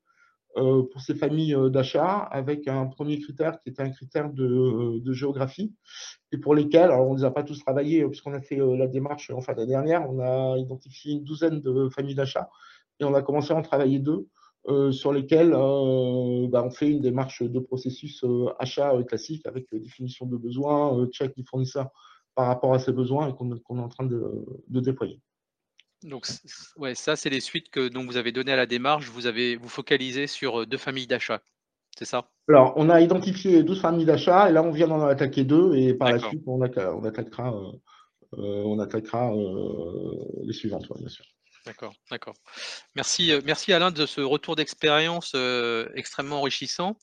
pour 0.55 1.00
ces 1.00 1.14
familles 1.14 1.57
d'achat, 1.70 2.18
avec 2.18 2.68
un 2.68 2.85
premier 2.85 3.18
critère 3.18 3.62
qui 3.62 3.70
était 3.70 3.83
un 3.83 3.90
critère 3.90 4.31
de, 4.31 5.12
géographie 5.14 5.74
et 6.33 6.38
pour 6.38 6.55
lesquels, 6.55 6.90
alors 6.90 7.09
on 7.09 7.14
ne 7.14 7.18
les 7.18 7.24
a 7.24 7.31
pas 7.31 7.42
tous 7.42 7.59
travaillés, 7.59 8.03
euh, 8.03 8.09
puisqu'on 8.09 8.35
a 8.35 8.40
fait 8.40 8.61
euh, 8.61 8.76
la 8.76 8.87
démarche 8.87 9.31
en 9.31 9.40
fin 9.40 9.53
d'année 9.53 9.72
dernière, 9.72 10.09
on 10.09 10.20
a 10.20 10.57
identifié 10.59 11.14
une 11.14 11.24
douzaine 11.24 11.61
de 11.61 11.88
familles 11.88 12.14
d'achat 12.14 12.48
et 13.00 13.05
on 13.05 13.14
a 13.14 13.22
commencé 13.22 13.53
à 13.53 13.57
en 13.57 13.62
travailler 13.62 13.98
deux, 13.98 14.12
euh, 14.12 14.26
sur 14.90 15.12
lesquels 15.12 15.50
bah, 15.50 16.62
on 16.64 16.70
fait 16.70 16.90
une 16.90 17.00
démarche 17.00 17.42
de 17.42 17.58
processus 17.58 18.24
achat 18.58 18.92
classique 19.04 19.46
avec 19.46 19.66
définition 19.72 20.26
de 20.26 20.36
besoins, 20.36 21.06
check 21.12 21.34
du 21.36 21.44
fournisseur 21.44 21.88
par 22.34 22.46
rapport 22.46 22.74
à 22.74 22.78
ses 22.78 22.92
besoins 22.92 23.28
et 23.28 23.34
qu'on 23.34 23.52
est 23.52 23.80
en 23.80 23.88
train 23.88 24.06
de, 24.06 24.44
déployer. 24.68 25.20
Donc, 26.02 26.26
ouais, 26.76 26.94
ça, 26.94 27.16
c'est 27.16 27.30
les 27.30 27.40
suites 27.40 27.70
que 27.70 27.88
donc, 27.88 28.06
vous 28.06 28.16
avez 28.16 28.32
données 28.32 28.52
à 28.52 28.56
la 28.56 28.66
démarche. 28.66 29.08
Vous 29.10 29.26
avez 29.26 29.56
vous 29.56 29.68
focalisez 29.68 30.26
sur 30.26 30.66
deux 30.66 30.78
familles 30.78 31.06
d'achat 31.06 31.40
c'est 31.98 32.04
ça? 32.04 32.30
Alors, 32.48 32.72
on 32.76 32.88
a 32.88 33.00
identifié 33.00 33.62
12 33.62 33.80
familles 33.80 34.06
d'achat 34.06 34.48
et 34.48 34.52
là, 34.52 34.62
on 34.62 34.70
vient 34.70 34.88
d'en 34.88 35.04
attaquer 35.06 35.44
deux 35.44 35.74
et 35.74 35.94
par 35.94 36.10
la 36.10 36.18
suite, 36.18 36.42
on, 36.46 36.62
attaquera, 36.62 37.54
euh, 37.54 37.72
euh, 38.38 38.62
on 38.64 38.78
attaquera 38.78 39.32
euh, 39.34 40.42
les 40.42 40.52
suivantes, 40.52 40.86
bien 40.98 41.08
sûr. 41.08 41.24
D'accord, 41.70 41.94
d'accord. 42.11 42.35
Merci, 42.96 43.33
merci 43.44 43.72
Alain 43.72 43.92
de 43.92 44.04
ce 44.04 44.20
retour 44.20 44.56
d'expérience 44.56 45.37
extrêmement 45.94 46.38
enrichissant. 46.40 46.98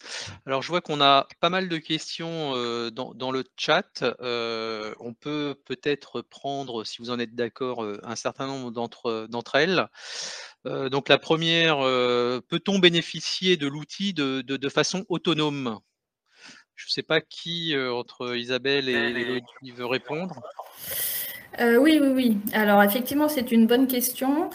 Alors, 0.46 0.62
je 0.62 0.68
vois 0.68 0.82
qu'on 0.82 1.00
a 1.00 1.26
pas 1.40 1.50
mal 1.50 1.70
de 1.70 1.78
questions 1.78 2.52
dans, 2.92 3.32
le 3.32 3.46
chat. 3.56 4.04
on 4.20 5.14
peut 5.14 5.56
peut-être 5.66 6.22
prendre, 6.22 6.84
si 6.84 6.98
vous 7.00 7.12
en 7.12 7.20
êtes 7.20 7.34
d'accord, 7.34 7.86
un 8.04 8.16
certain 8.18 8.48
nombre 8.48 8.72
d'entre 8.72 9.56
elles. 9.56 9.88
Euh, 10.68 10.90
donc 10.90 11.10
la 11.10 11.18
première, 11.18 11.80
euh, 11.80 12.42
peut-on 12.50 12.80
bénéficier 12.80 13.58
de 13.58 13.68
l'outil 13.68 14.14
de, 14.14 14.70
façon 14.70 15.06
autonome? 15.08 15.80
Je 16.76 16.88
ne 16.88 16.92
sais 16.92 17.04
pas 17.04 17.22
qui 17.22 17.74
euh, 17.74 17.94
entre 17.94 18.36
Isabelle 18.36 18.90
et 18.90 18.94
Elodie 18.94 19.72
veut 19.72 19.86
répondre. 19.86 20.42
Oui, 21.60 22.00
oui, 22.02 22.10
oui. 22.14 22.38
Alors 22.54 22.84
effectivement, 22.84 23.28
c'est 23.28 23.52
une 23.52 23.68
bonne 23.68 23.88
question, 23.88 24.50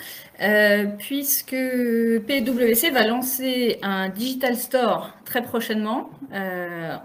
puisque 0.98 1.56
PwC 1.56 2.90
va 2.90 3.06
lancer 3.06 3.78
un 3.82 4.08
digital 4.08 4.56
store 4.56 5.16
très 5.24 5.42
prochainement, 5.42 6.10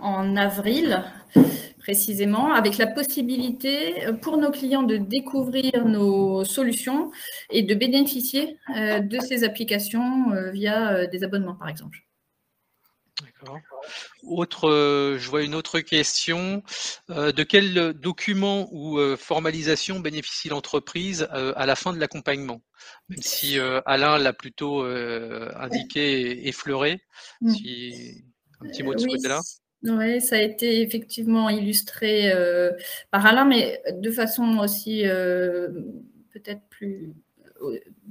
en 0.02 0.36
avril 0.36 1.04
précisément, 1.88 2.52
avec 2.52 2.78
la 2.78 2.88
possibilité 2.88 4.06
euh, 4.06 4.12
pour 4.12 4.38
nos 4.38 4.52
clients 4.52 4.84
de 4.84 4.98
découvrir 4.98 5.86
nos 5.86 6.44
solutions 6.44 7.12
et 7.50 7.64
de 7.64 7.74
bénéficier 7.76 8.58
euh, 8.76 9.00
de 9.00 9.18
ces 9.22 9.46
applications 9.46 10.34
euh, 10.34 10.52
via 10.52 11.08
des 11.08 11.24
abonnements, 11.24 11.56
par 11.56 11.70
exemple. 11.70 12.00
D'accord. 13.24 13.60
Autre, 14.24 15.16
je 15.18 15.30
vois 15.30 15.44
une 15.44 15.56
autre 15.56 15.80
question. 15.80 16.62
de 17.10 17.44
quel 17.44 17.94
document 17.94 18.68
ou 18.72 19.00
formalisation 19.16 20.00
bénéficie 20.00 20.50
l'entreprise 20.50 21.28
à 21.32 21.66
la 21.66 21.76
fin 21.76 21.94
de 21.94 22.00
l'accompagnement? 22.00 22.62
Même 23.10 23.22
si 23.22 23.58
Alain 23.86 24.18
l'a 24.18 24.34
plutôt 24.34 24.84
indiqué 24.84 26.22
et 26.22 26.48
effleuré. 26.50 27.02
Mm. 27.42 27.54
Si, 27.54 28.24
un 28.62 28.68
petit 28.68 28.84
mot 28.84 28.94
de 28.94 29.00
ce 29.00 29.08
côté-là. 29.08 29.42
Oui, 29.84 30.22
ça 30.22 30.38
a 30.38 30.42
été 30.42 30.82
effectivement 30.82 31.50
illustré 31.50 32.32
euh, 32.32 32.72
par 33.12 33.26
Alain, 33.26 33.46
mais 33.46 33.82
de 33.94 34.12
façon 34.12 34.58
aussi 34.58 35.08
euh, 35.08 35.70
peut-être 36.32 36.62
plus 36.70 37.10
euh, 37.10 37.14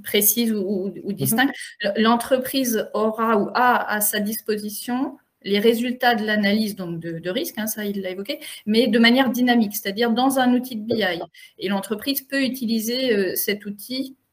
précise 0.03 0.53
ou, 0.53 0.93
mhm. 0.95 1.13
distincte. 1.13 1.55
L'entreprise 1.97 2.89
aura 2.95 3.39
ou 3.39 3.49
a 3.55 3.91
à 3.91 4.01
sa 4.01 4.21
disposition 4.21 5.17
les 5.43 5.61
résultats 5.61 6.17
de 6.17 6.25
l'analyse 6.25 6.75
donc 6.75 6.99
de, 6.99 7.31
risque, 7.31 7.57
hein, 7.57 7.69
ça 7.69 7.85
il 7.85 8.03
l'a 8.03 8.11
évoqué, 8.11 8.41
mais 8.67 8.89
de 8.89 8.99
manière 8.99 9.31
dynamique, 9.31 9.77
c'est-à-dire 9.77 10.11
dans 10.11 10.41
un 10.41 10.53
outil 10.53 10.75
de 10.75 10.83
BI. 10.83 11.05
Et 11.59 11.69
l'entreprise 11.69 12.23
peut 12.23 12.43
utiliser 12.43 13.37
cet 13.37 13.65
outil 13.65 14.17
euh, 14.17 14.26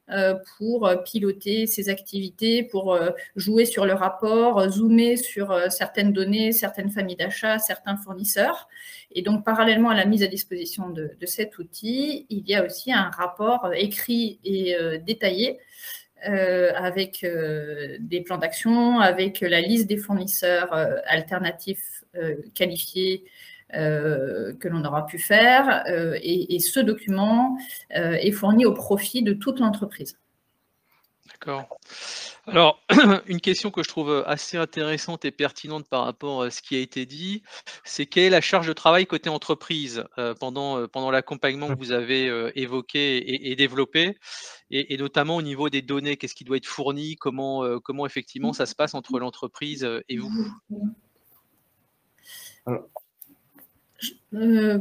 pour 0.58 0.88
euh, 0.88 0.97
piloter 0.97 1.67
ses 1.67 1.89
activités, 1.89 2.63
pour 2.63 2.93
euh, 2.93 3.10
jouer 3.36 3.65
sur 3.65 3.86
le 3.86 3.93
rapport, 3.93 4.69
zoomer 4.69 5.17
sur 5.17 5.58
certaines 5.71 6.13
données, 6.13 6.52
certaines 6.52 6.89
familles 6.89 7.15
d'achat, 7.15 7.60
certains 7.60 7.97
fournisseurs. 7.97 8.67
Et 9.12 9.21
donc, 9.21 9.43
parallèlement 9.45 9.89
à 9.89 9.95
la 9.95 10.06
mise 10.06 10.23
à 10.23 10.28
disposition 10.28 10.89
de, 10.89 11.12
cet 11.26 11.58
outil, 11.58 12.26
il 12.30 12.47
y 12.47 12.56
a 12.56 12.65
aussi 12.65 12.91
un 12.91 13.10
rapport 13.10 13.71
écrit 13.73 14.39
et 14.43 14.76
détaillé 15.06 15.60
avec 16.21 17.26
des 17.99 18.21
plans 18.21 18.38
d'action, 18.38 18.99
avec 18.99 19.41
la 19.41 19.62
liste 19.62 19.88
des 19.88 19.97
fournisseurs 19.97 20.73
alternatifs 21.06 22.04
qualifiés 22.54 23.23
euh, 23.26 23.30
que 23.73 24.67
l'on 24.67 24.86
aura 24.86 25.05
pu 25.05 25.19
faire. 25.19 25.83
Euh, 25.88 26.17
et, 26.21 26.59
ce 26.59 26.79
document 26.79 27.57
euh, 27.95 28.13
est 28.13 28.31
fourni 28.31 28.65
au 28.65 28.73
profit 28.73 29.23
de 29.23 29.33
toute 29.33 29.59
l'entreprise. 29.59 30.17
D'accord. 31.31 31.67
Alors, 32.45 32.81
une 33.27 33.39
question 33.39 33.71
que 33.71 33.83
je 33.83 33.88
trouve 33.88 34.23
assez 34.27 34.57
intéressante 34.57 35.25
et 35.25 35.31
pertinente 35.31 35.88
par 35.88 36.05
rapport 36.05 36.43
à 36.43 36.51
ce 36.51 36.62
qui 36.62 36.75
a 36.75 36.79
été 36.79 37.05
dit, 37.05 37.43
c'est 37.83 38.05
quelle 38.05 38.25
est 38.25 38.29
la 38.29 38.41
charge 38.41 38.67
de 38.67 38.73
travail 38.73 39.05
côté 39.05 39.29
entreprise 39.29 40.03
pendant, 40.39 40.88
pendant 40.88 41.12
l'accompagnement 41.12 41.69
que 41.69 41.77
vous 41.77 41.91
avez 41.91 42.51
évoqué 42.55 43.49
et, 43.49 43.55
développé, 43.55 44.17
et, 44.69 44.97
notamment 44.97 45.38
au 45.38 45.41
niveau 45.41 45.69
des 45.69 45.81
données, 45.81 46.17
qu'est-ce 46.17 46.36
qui 46.36 46.43
doit 46.43 46.57
être 46.57 46.67
fourni, 46.67 47.15
comment, 47.15 47.79
comment 47.79 48.05
effectivement 48.05 48.51
ça 48.51 48.65
se 48.65 48.75
passe 48.75 48.93
entre 48.93 49.17
l'entreprise 49.19 49.88
et 50.09 50.17
vous? 50.17 50.31
Euh, 54.33 54.79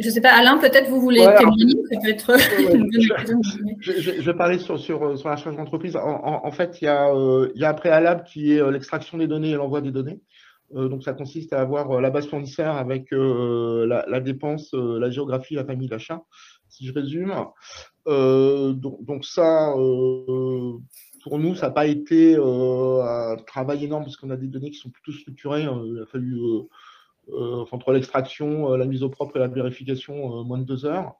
je 0.00 0.06
ne 0.06 0.10
sais 0.12 0.20
pas, 0.20 0.30
Alain, 0.30 0.58
peut-être 0.58 0.88
vous 0.88 1.00
voulez 1.00 1.26
témoigner 1.38 1.74
je, 3.80 4.22
vais 4.22 4.34
parler 4.34 4.58
sur, 4.58 4.78
sur, 4.78 5.18
sur 5.18 5.28
la 5.28 5.36
charge 5.36 5.56
d'entreprise. 5.56 5.96
En, 5.96 6.50
fait, 6.52 6.80
il 6.80 6.84
y, 6.84 6.88
a, 6.88 7.12
euh, 7.12 7.50
il 7.54 7.60
y, 7.60 7.64
a, 7.64 7.70
un 7.70 7.74
préalable 7.74 8.24
qui 8.24 8.52
est 8.52 8.60
euh, 8.60 8.70
l'extraction 8.70 9.18
des 9.18 9.26
données 9.26 9.50
et 9.50 9.54
l'envoi 9.54 9.80
des 9.80 9.90
données. 9.90 10.20
donc, 10.72 11.02
ça 11.02 11.12
consiste 11.14 11.52
à 11.52 11.60
avoir 11.60 12.00
la 12.00 12.10
base 12.10 12.28
fournisseur 12.28 12.76
avec 12.76 13.08
la, 13.10 14.20
dépense, 14.20 14.72
la 14.72 15.10
géographie, 15.10 15.54
la 15.54 15.64
famille 15.64 15.88
d'achat, 15.88 16.22
si 16.68 16.86
je 16.86 16.92
résume. 16.92 17.34
Donc, 18.06 19.04
donc, 19.04 19.24
ça, 19.24 19.74
pour 21.24 21.38
nous, 21.38 21.54
ça 21.54 21.68
n'a 21.68 21.72
pas 21.72 21.86
été 21.86 22.36
un 22.36 23.36
travail 23.46 23.84
énorme 23.84 24.04
parce 24.04 24.16
qu'on 24.16 24.30
a 24.30 24.36
des 24.36 24.46
données 24.46 24.70
qui 24.70 24.78
sont 24.78 24.90
plutôt 24.90 25.12
structurées. 25.12 25.62
il 25.62 26.02
a 26.02 26.06
fallu 26.06 26.36
euh, 26.36 26.68
entre 27.32 27.92
l'extraction, 27.92 28.72
euh, 28.72 28.76
la 28.76 28.86
mise 28.86 29.02
au 29.02 29.08
propre 29.08 29.36
et 29.36 29.40
la 29.40 29.48
vérification, 29.48 30.40
euh, 30.40 30.42
moins 30.44 30.58
de 30.58 30.64
deux 30.64 30.84
heures. 30.86 31.14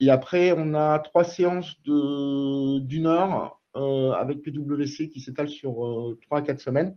et 0.00 0.10
après, 0.10 0.52
on 0.56 0.74
a 0.74 0.98
trois 0.98 1.24
séances 1.24 1.76
d'une 1.82 3.06
heure 3.06 3.60
avec 3.74 4.42
PwC 4.42 5.08
qui 5.10 5.20
s'étalent 5.20 5.48
sur 5.48 5.74
trois 6.22 6.38
à 6.38 6.42
quatre 6.42 6.60
semaines. 6.60 6.96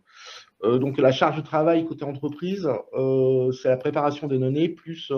donc 0.63 0.97
la 0.97 1.11
charge 1.11 1.35
de 1.35 1.41
travail 1.41 1.85
côté 1.85 2.05
entreprise, 2.05 2.69
c'est 3.61 3.67
la 3.67 3.77
préparation 3.77 4.27
des 4.27 4.39
données 4.39 4.69
plus 4.69 5.11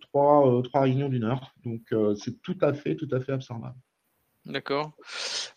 trois 0.00 0.54
réunions 0.72 1.10
d'une 1.10 1.24
heure. 1.24 1.52
Donc 1.62 1.82
c'est 2.16 2.40
tout 2.40 2.56
à 2.62 2.72
fait, 2.72 2.96
tout 2.96 3.08
à 3.12 3.20
fait 3.20 3.32
absorbable. 3.32 3.76
D'accord. 4.46 4.92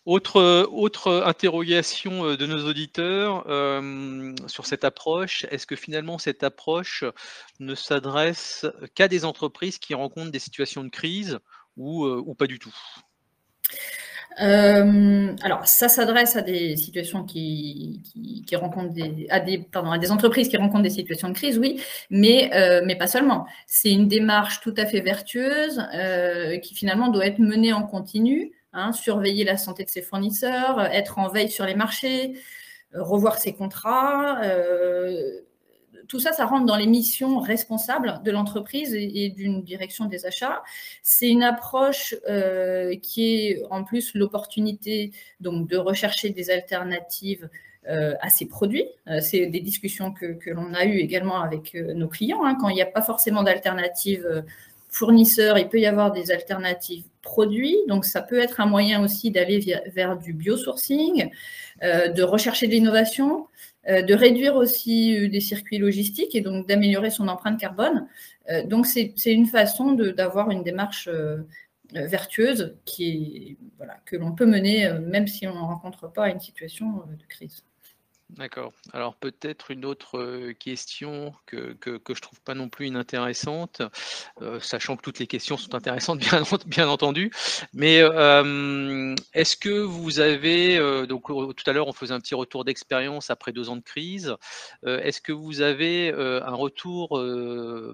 Autre, 0.06 0.68
autre 0.72 1.24
interrogation 1.26 2.26
euh, 2.26 2.38
de 2.38 2.46
nos 2.46 2.68
auditeurs 2.68 3.46
euh, 3.48 4.34
sur 4.48 4.66
cette 4.66 4.84
approche, 4.84 5.46
est-ce 5.52 5.66
que 5.66 5.78
finalement 5.78 6.18
cette 6.18 6.44
approche 6.44 7.06
ne 7.62 7.76
s'adresse 7.76 8.66
qu'à 8.94 9.08
des 9.08 9.24
entreprises 9.24 9.78
qui 9.78 9.94
rencontrent 9.94 10.32
des 10.32 10.40
situations 10.40 10.84
de 10.84 10.90
crise 10.90 11.40
ou, 11.78 12.04
euh, 12.04 12.22
ou 12.26 12.36
pas 12.36 12.46
du 12.46 12.60
tout? 12.60 12.76
Alors, 14.36 15.68
ça 15.68 15.88
s'adresse 15.88 16.36
à 16.36 16.42
des 16.42 16.76
situations 16.76 17.24
qui, 17.24 18.02
qui, 18.48 18.56
rencontrent 18.56 18.92
des, 18.92 19.28
à 19.30 19.40
des, 19.40 19.60
pardon, 19.60 19.92
à 19.92 20.00
des 20.00 20.12
entreprises 20.12 20.50
qui 20.50 20.58
rencontrent 20.58 20.82
des 20.82 20.90
situations 20.90 21.30
de 21.30 21.36
crise, 21.36 21.60
oui, 21.60 21.80
mais, 22.10 22.50
mais 22.84 22.96
pas 22.96 23.06
seulement. 23.06 23.46
C'est 23.68 23.92
une 23.92 24.08
démarche 24.08 24.60
tout 24.62 24.74
à 24.76 24.88
fait 24.88 25.02
vertueuse 25.02 25.80
qui 26.64 26.74
finalement 26.74 27.10
doit 27.10 27.28
être 27.28 27.38
menée 27.38 27.74
en 27.74 27.84
continu, 27.84 28.54
hein, 28.74 28.92
surveiller 28.92 29.44
la 29.44 29.58
santé 29.58 29.84
de 29.84 29.90
ses 29.90 30.02
fournisseurs, 30.02 30.82
être 30.82 31.20
en 31.20 31.30
veille 31.30 31.52
sur 31.52 31.66
les 31.66 31.76
marchés, 31.76 32.34
revoir 32.94 33.38
ses 33.38 33.54
contrats 33.54 34.42
tout 36.08 36.20
ça, 36.20 36.32
ça 36.32 36.46
rentre 36.46 36.66
dans 36.66 36.76
les 36.76 36.88
missions 36.88 37.40
responsables 37.40 38.22
de 38.24 38.32
l'entreprise 38.32 38.94
et, 38.94 39.30
d'une 39.30 39.64
direction 39.64 40.06
des 40.06 40.26
achats. 40.26 40.64
C'est 41.02 41.30
une 41.30 41.44
approche 41.44 42.16
euh, 42.30 42.96
qui 43.02 43.48
est 43.48 43.64
en 43.70 43.84
plus 43.84 44.14
l'opportunité 44.16 45.12
donc 45.40 45.68
de 45.68 45.78
rechercher 45.78 46.30
des 46.30 46.50
alternatives 46.50 47.50
euh, 47.90 48.14
à 48.22 48.30
ces 48.30 48.46
produits. 48.46 48.86
Euh, 49.08 49.20
c'est 49.22 49.48
des 49.48 49.60
discussions 49.60 50.14
que, 50.14 50.38
l'on 50.50 50.74
a 50.74 50.86
eues 50.86 51.00
également 51.00 51.42
avec 51.42 51.74
nos 51.74 52.08
clients. 52.08 52.44
Hein. 52.44 52.58
Quand 52.60 52.70
il 52.70 52.76
n'y 52.76 52.82
a 52.82 52.88
pas 52.88 53.02
forcément 53.02 53.44
d'alternatives 53.44 54.44
fournisseurs, 54.94 55.58
il 55.58 55.68
peut 55.70 55.80
y 55.80 55.86
avoir 55.86 56.12
des 56.12 56.32
alternatives 56.32 57.04
produits. 57.22 57.78
Donc, 57.88 58.06
ça 58.06 58.22
peut 58.22 58.40
être 58.40 58.62
un 58.62 58.66
moyen 58.66 59.04
aussi 59.04 59.32
d'aller 59.32 59.60
vers 59.94 60.18
du 60.18 60.34
biosourcing, 60.34 61.30
de 61.82 62.24
rechercher 62.24 62.68
de 62.68 62.72
l'innovation. 62.72 63.48
Euh, 63.90 64.02
de 64.02 64.14
réduire 64.14 64.56
aussi 64.56 65.18
euh, 65.18 65.28
des 65.28 65.42
circuits 65.42 65.78
logistiques 65.78 66.36
et 66.36 66.42
donc 66.42 66.68
d'améliorer 66.68 67.10
son 67.10 67.28
empreinte 67.28 67.60
carbone. 67.60 68.08
Euh, 68.50 68.64
donc 68.64 68.86
c'est 68.86 69.14
une 69.26 69.46
façon 69.46 69.92
d'avoir 69.92 70.52
une 70.52 70.64
démarche 70.64 71.10
vertueuse 71.92 72.76
que 74.06 74.16
l'on 74.16 74.32
peut 74.32 74.46
mener 74.46 74.92
même 75.00 75.28
si 75.28 75.48
on 75.48 75.54
ne 75.54 75.60
rencontre 75.60 76.12
pas 76.12 76.30
une 76.30 76.40
situation 76.40 77.04
de 77.08 77.26
crise. 77.28 77.64
D'accord. 78.38 78.74
Alors 78.94 79.16
peut-être 79.16 79.70
une 79.70 79.86
autre 79.86 80.54
question 80.54 81.34
que, 81.46 81.74
que, 81.74 81.98
que, 81.98 82.16
je 82.16 82.22
trouve 82.22 82.42
pas 82.42 82.56
non 82.56 82.68
plus 82.68 82.88
inintéressante, 82.88 83.84
sachant 84.60 84.98
que 84.98 85.04
toutes 85.04 85.20
les 85.20 85.28
questions 85.28 85.56
sont 85.56 85.76
intéressantes 85.76 86.20
bien, 86.20 86.44
bien 86.66 86.88
entendu. 86.88 87.32
Mais 87.74 87.98
est-ce 89.34 89.56
que 89.56 89.82
vous 89.82 90.20
avez, 90.20 91.06
donc 91.08 91.28
tout 91.28 91.70
à 91.70 91.74
l'heure 91.74 91.88
on 91.88 91.94
faisait 91.94 92.14
un 92.14 92.20
petit 92.20 92.34
retour 92.34 92.66
d'expérience 92.66 93.30
après 93.30 93.52
deux 93.52 93.70
ans 93.70 93.76
de 93.76 93.84
crise, 93.84 94.36
est-ce 94.86 95.22
que 95.22 95.32
vous 95.32 95.62
avez 95.62 96.12
un 96.12 96.56
retour 96.56 97.10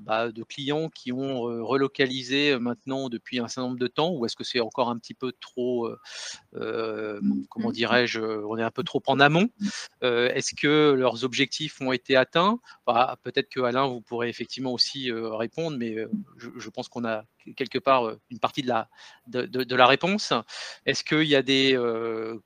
bah, 0.01 0.31
de 0.31 0.43
clients 0.43 0.89
qui 0.89 1.11
ont 1.11 1.41
relocalisé 1.65 2.57
maintenant 2.59 3.09
depuis 3.09 3.39
un 3.39 3.47
certain 3.49 3.67
nombre 3.67 3.79
de 3.79 3.87
temps, 3.87 4.11
ou 4.11 4.25
est-ce 4.25 4.37
que 4.37 4.45
c'est 4.45 4.61
encore 4.61 4.89
un 4.89 4.97
petit 4.97 5.13
peu 5.13 5.33
trop, 5.33 5.89
comment 6.53 7.69
mmh. 7.69 7.73
dirais-je, 7.73 8.21
on 8.21 8.57
est 8.57 8.63
un 8.63 8.71
peu 8.71 8.83
trop 8.83 9.03
en 9.07 9.19
amont? 9.19 9.49
Euh, 10.03 10.28
est-ce 10.35 10.55
que 10.55 10.93
leurs 10.93 11.23
objectifs 11.23 11.81
ont 11.81 11.91
été 11.91 12.15
atteints? 12.15 12.59
Bah, 12.85 13.17
Peut-être 13.23 13.49
que 13.49 13.59
Alain, 13.61 13.87
vous 13.87 14.01
pourrez 14.01 14.29
effectivement 14.29 14.73
aussi 14.73 15.11
euh, 15.11 15.35
répondre, 15.35 15.77
mais 15.77 15.95
euh, 15.97 16.09
je, 16.37 16.69
pense 16.69 16.89
qu'on 16.89 17.05
a 17.05 17.23
quelque 17.55 17.79
part 17.79 18.11
une 18.29 18.39
partie 18.39 18.61
de 18.61 18.67
la, 18.67 19.87
réponse. 19.87 20.33
Est-ce 20.85 21.03
qu'il 21.03 21.23
y 21.23 21.35
a 21.35 21.41
des, 21.41 21.73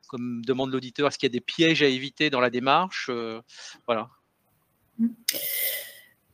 comme 0.08 0.44
demande 0.46 0.72
l'auditeur, 0.72 1.08
est-ce 1.08 1.18
qu'il 1.18 1.28
y 1.28 1.32
a 1.32 1.38
des 1.38 1.42
pièges 1.42 1.84
à 1.84 1.88
éviter 1.88 2.30
dans 2.30 2.40
la 2.40 2.50
démarche? 2.50 3.10
Voilà. 3.86 4.10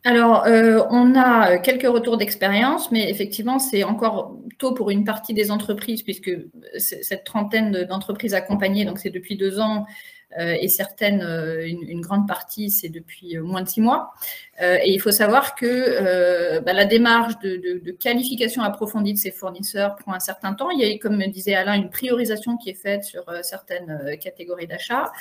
Alors, 0.05 0.43
on 0.91 1.15
a 1.15 1.57
quelques 1.57 1.87
retours 1.87 2.17
d'expérience, 2.17 2.91
mais 2.91 3.09
effectivement, 3.09 3.59
c'est 3.59 3.83
encore 3.83 4.37
tôt 4.59 4.73
pour 4.73 4.91
une 4.91 5.03
partie 5.03 5.33
des 5.33 5.51
entreprises, 5.51 6.03
puisque 6.03 6.31
cette 6.77 7.23
trentaine 7.23 7.85
d'entreprises 7.85 8.33
accompagnées, 8.33 8.85
donc 8.85 8.99
c'est 8.99 9.09
depuis 9.09 9.35
deux 9.35 9.59
ans, 9.59 9.85
euh, 9.87 10.18
et 10.37 10.67
certaines, 10.67 11.21
euh, 11.21 11.65
une, 11.65 12.01
grande 12.01 12.27
partie, 12.27 12.69
c'est 12.69 12.89
depuis 12.89 13.35
euh, 13.35 13.41
moins 13.41 13.63
de 13.63 13.67
six 13.67 13.81
mois. 13.81 14.13
et 14.61 14.93
il 14.93 14.99
faut 14.99 15.11
savoir 15.11 15.55
que 15.55 16.59
bah, 16.59 16.73
la 16.73 16.85
démarche 16.85 17.39
de, 17.39 17.91
qualification 17.91 18.61
approfondie 18.61 19.13
de 19.13 19.17
ces 19.17 19.31
fournisseurs 19.31 19.95
prend 19.95 20.13
un 20.13 20.19
certain 20.19 20.53
temps. 20.53 20.69
Il 20.69 20.79
y 20.79 20.93
a, 20.93 20.97
comme 20.97 21.17
disait 21.27 21.55
Alain, 21.55 21.73
une 21.75 21.89
priorisation 21.89 22.57
qui 22.57 22.69
est 22.69 22.81
faite 22.81 23.03
sur 23.03 23.23
certaines 23.41 24.17
catégories 24.19 24.67
d'achats. 24.67 25.11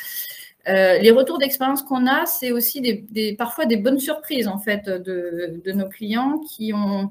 Euh, 0.68 0.98
les 0.98 1.10
retours 1.10 1.38
d'expérience 1.38 1.82
qu'on 1.82 2.06
a, 2.06 2.26
c'est 2.26 2.52
aussi 2.52 3.06
parfois 3.38 3.64
des 3.64 3.76
bonnes 3.76 3.98
surprises 3.98 4.48
en 4.48 4.58
fait 4.58 4.88
de, 4.88 5.72
nos 5.72 5.88
clients 5.88 6.38
qui 6.38 6.72
ont 6.74 7.10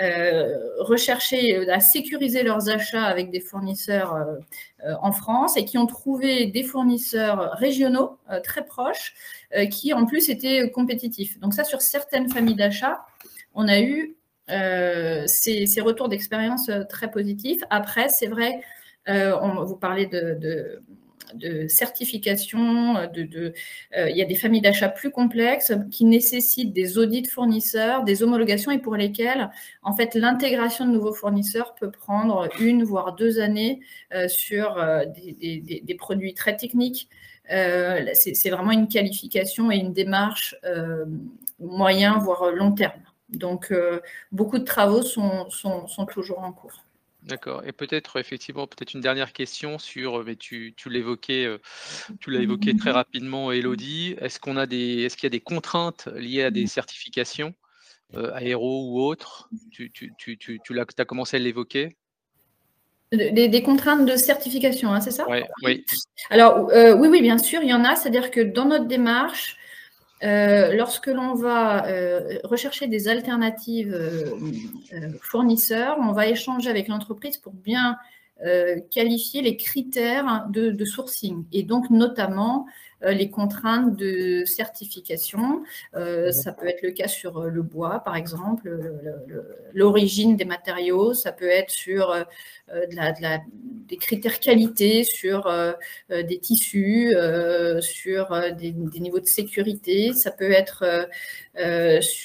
euh, 0.00 0.56
recherché 0.78 1.68
à 1.68 1.80
sécuriser 1.80 2.42
leurs 2.42 2.70
achats 2.70 3.04
avec 3.04 3.30
des 3.30 3.40
fournisseurs 3.40 4.14
euh, 4.14 4.94
en 5.02 5.12
France 5.12 5.56
et 5.56 5.64
qui 5.64 5.76
ont 5.76 5.86
trouvé 5.86 6.46
des 6.46 6.62
fournisseurs 6.62 7.52
régionaux 7.52 8.18
très 8.42 8.64
proches 8.64 9.14
qui 9.70 9.92
en 9.92 10.04
plus 10.04 10.30
étaient 10.30 10.70
compétitifs. 10.70 11.38
Donc 11.40 11.54
ça, 11.54 11.64
sur 11.64 11.80
certaines 11.80 12.28
familles 12.28 12.56
d'achats, 12.56 13.04
on 13.54 13.68
a 13.68 13.80
eu 13.80 14.16
ces, 14.48 15.80
retours 15.80 16.08
d'expérience 16.08 16.70
très 16.88 17.10
positifs. 17.10 17.62
Après, 17.70 18.08
c'est 18.08 18.26
vrai, 18.26 18.60
on, 19.06 19.64
vous 19.64 19.76
parlez 19.76 20.06
de 20.06 20.82
certification, 21.68 23.08
de, 23.12 23.52
euh, 23.96 24.10
il 24.10 24.16
y 24.16 24.22
a 24.22 24.24
des 24.24 24.34
familles 24.34 24.60
d'achat 24.60 24.88
plus 24.88 25.10
complexes 25.10 25.72
qui 25.90 26.04
nécessitent 26.04 26.72
des 26.72 26.98
audits 26.98 27.26
fournisseurs, 27.26 28.04
des 28.04 28.22
homologations 28.22 28.70
et 28.70 28.78
pour 28.78 28.96
lesquelles, 28.96 29.50
en 29.82 29.94
fait, 29.94 30.14
l'intégration 30.14 30.86
de 30.86 30.92
nouveaux 30.92 31.12
fournisseurs 31.12 31.74
peut 31.74 31.90
prendre 31.90 32.48
une 32.60 32.84
voire 32.84 33.14
deux 33.14 33.40
années 33.40 33.80
euh, 34.12 34.28
sur 34.28 34.78
euh, 34.78 35.04
des, 35.06 35.96
produits 35.98 36.34
très 36.34 36.56
techniques. 36.56 37.08
c'est 37.48 38.50
vraiment 38.50 38.72
une 38.72 38.88
qualification 38.88 39.70
et 39.70 39.76
une 39.76 39.92
démarche 39.92 40.56
moyen 41.60 42.18
voire 42.18 42.50
long 42.50 42.72
terme. 42.72 43.00
Donc, 43.30 43.72
beaucoup 44.32 44.58
de 44.58 44.64
travaux 44.64 45.02
sont 45.02 46.06
toujours 46.12 46.40
en 46.40 46.52
cours. 46.52 46.83
D'accord. 47.24 47.62
Et 47.64 47.72
peut-être 47.72 48.18
effectivement, 48.18 48.66
peut-être 48.66 48.92
une 48.92 49.00
dernière 49.00 49.32
question 49.32 49.78
sur, 49.78 50.22
mais 50.24 50.36
tu, 50.36 50.74
l'évoquais, 50.86 51.48
tu 52.20 52.30
l'as 52.30 52.40
évoqué 52.40 52.76
très 52.76 52.90
rapidement, 52.90 53.50
Elodie. 53.50 54.14
Est-ce 54.20 54.38
qu'on 54.38 54.56
a 54.56 54.66
des, 54.66 55.02
est-ce 55.02 55.16
qu'il 55.16 55.24
y 55.24 55.28
a 55.28 55.30
des 55.30 55.40
contraintes 55.40 56.08
liées 56.14 56.42
à 56.42 56.50
des 56.50 56.66
certifications, 56.66 57.54
aéro 58.34 58.90
ou 58.90 59.00
autres? 59.00 59.48
Tu, 59.70 59.90
tu, 59.90 60.12
tu, 60.18 60.38
tu, 60.38 60.80
as 60.80 61.04
commencé 61.04 61.36
à 61.36 61.40
l'évoquer? 61.40 61.96
Des, 63.12 63.62
contraintes 63.62 64.04
de 64.06 64.16
certification, 64.16 64.92
hein, 64.92 65.00
c'est 65.00 65.10
ça? 65.10 65.26
Oui. 65.62 65.84
Alors, 66.28 66.68
oui, 66.98 67.08
oui, 67.08 67.22
bien 67.22 67.38
sûr, 67.38 67.62
il 67.62 67.68
y 67.68 67.74
en 67.74 67.84
a. 67.84 67.96
C'est-à-dire 67.96 68.30
que 68.30 68.40
dans 68.40 68.66
notre 68.66 68.86
démarche, 68.86 69.56
euh, 70.22 70.74
lorsque 70.74 71.08
l'on 71.08 71.34
va 71.34 71.86
euh, 71.86 72.38
rechercher 72.44 72.86
des 72.86 73.08
alternatives 73.08 73.92
euh, 73.92 74.30
fournisseurs, 75.20 75.96
on 76.00 76.12
va 76.12 76.28
échanger 76.28 76.70
avec 76.70 76.88
l'entreprise 76.88 77.36
pour 77.36 77.52
bien 77.52 77.96
qualifier 78.90 79.42
les 79.42 79.56
critères 79.56 80.46
de, 80.50 80.84
sourcing. 80.84 81.44
Et 81.52 81.62
donc 81.62 81.88
notamment 81.88 82.66
les 83.04 83.30
contraintes 83.30 83.96
de 83.96 84.44
certification. 84.44 85.62
ça 85.92 86.52
peut 86.52 86.66
être 86.66 86.82
le 86.82 86.90
cas 86.90 87.08
sur 87.08 87.42
le 87.42 87.62
bois, 87.62 88.00
par 88.00 88.16
exemple, 88.16 88.78
l'origine 89.72 90.36
des 90.36 90.44
matériaux, 90.44 91.14
ça 91.14 91.32
peut 91.32 91.48
être 91.48 91.70
sur 91.70 92.14
des 93.88 93.96
critères 93.96 94.40
qualité 94.40 95.04
sur 95.04 95.46
euh, 95.46 95.72
euh, 96.10 96.22
des 96.22 96.38
tissus, 96.38 97.14
euh, 97.14 97.80
sur 97.80 98.30
des, 98.56 98.72
niveaux 98.72 99.20
de 99.20 99.26
sécurité. 99.26 100.12
Ça 100.12 100.30
peut 100.30 100.52
être, 100.52 101.08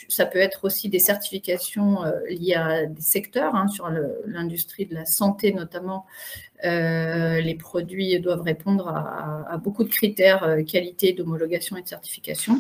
ça 0.10 0.26
peut 0.26 0.40
être 0.40 0.66
aussi 0.66 0.90
des 0.90 1.00
certifications 1.00 2.00
liées 2.30 2.56
à 2.56 2.86
des 2.86 3.02
secteurs, 3.02 3.56
hein, 3.56 3.68
sur 3.68 3.90
l'industrie 4.26 4.86
de 4.86 4.96
la 4.96 5.06
santé 5.06 5.54
notamment. 5.54 6.06
Les 6.64 7.56
produits 7.56 8.20
doivent 8.20 8.42
répondre 8.42 8.88
à, 8.88 9.58
beaucoup 9.58 9.84
de 9.84 9.90
critères 9.90 10.58
qualité, 10.68 11.14
d'homologation 11.14 11.78
et 11.78 11.82
de 11.82 11.88
certification. 11.88 12.58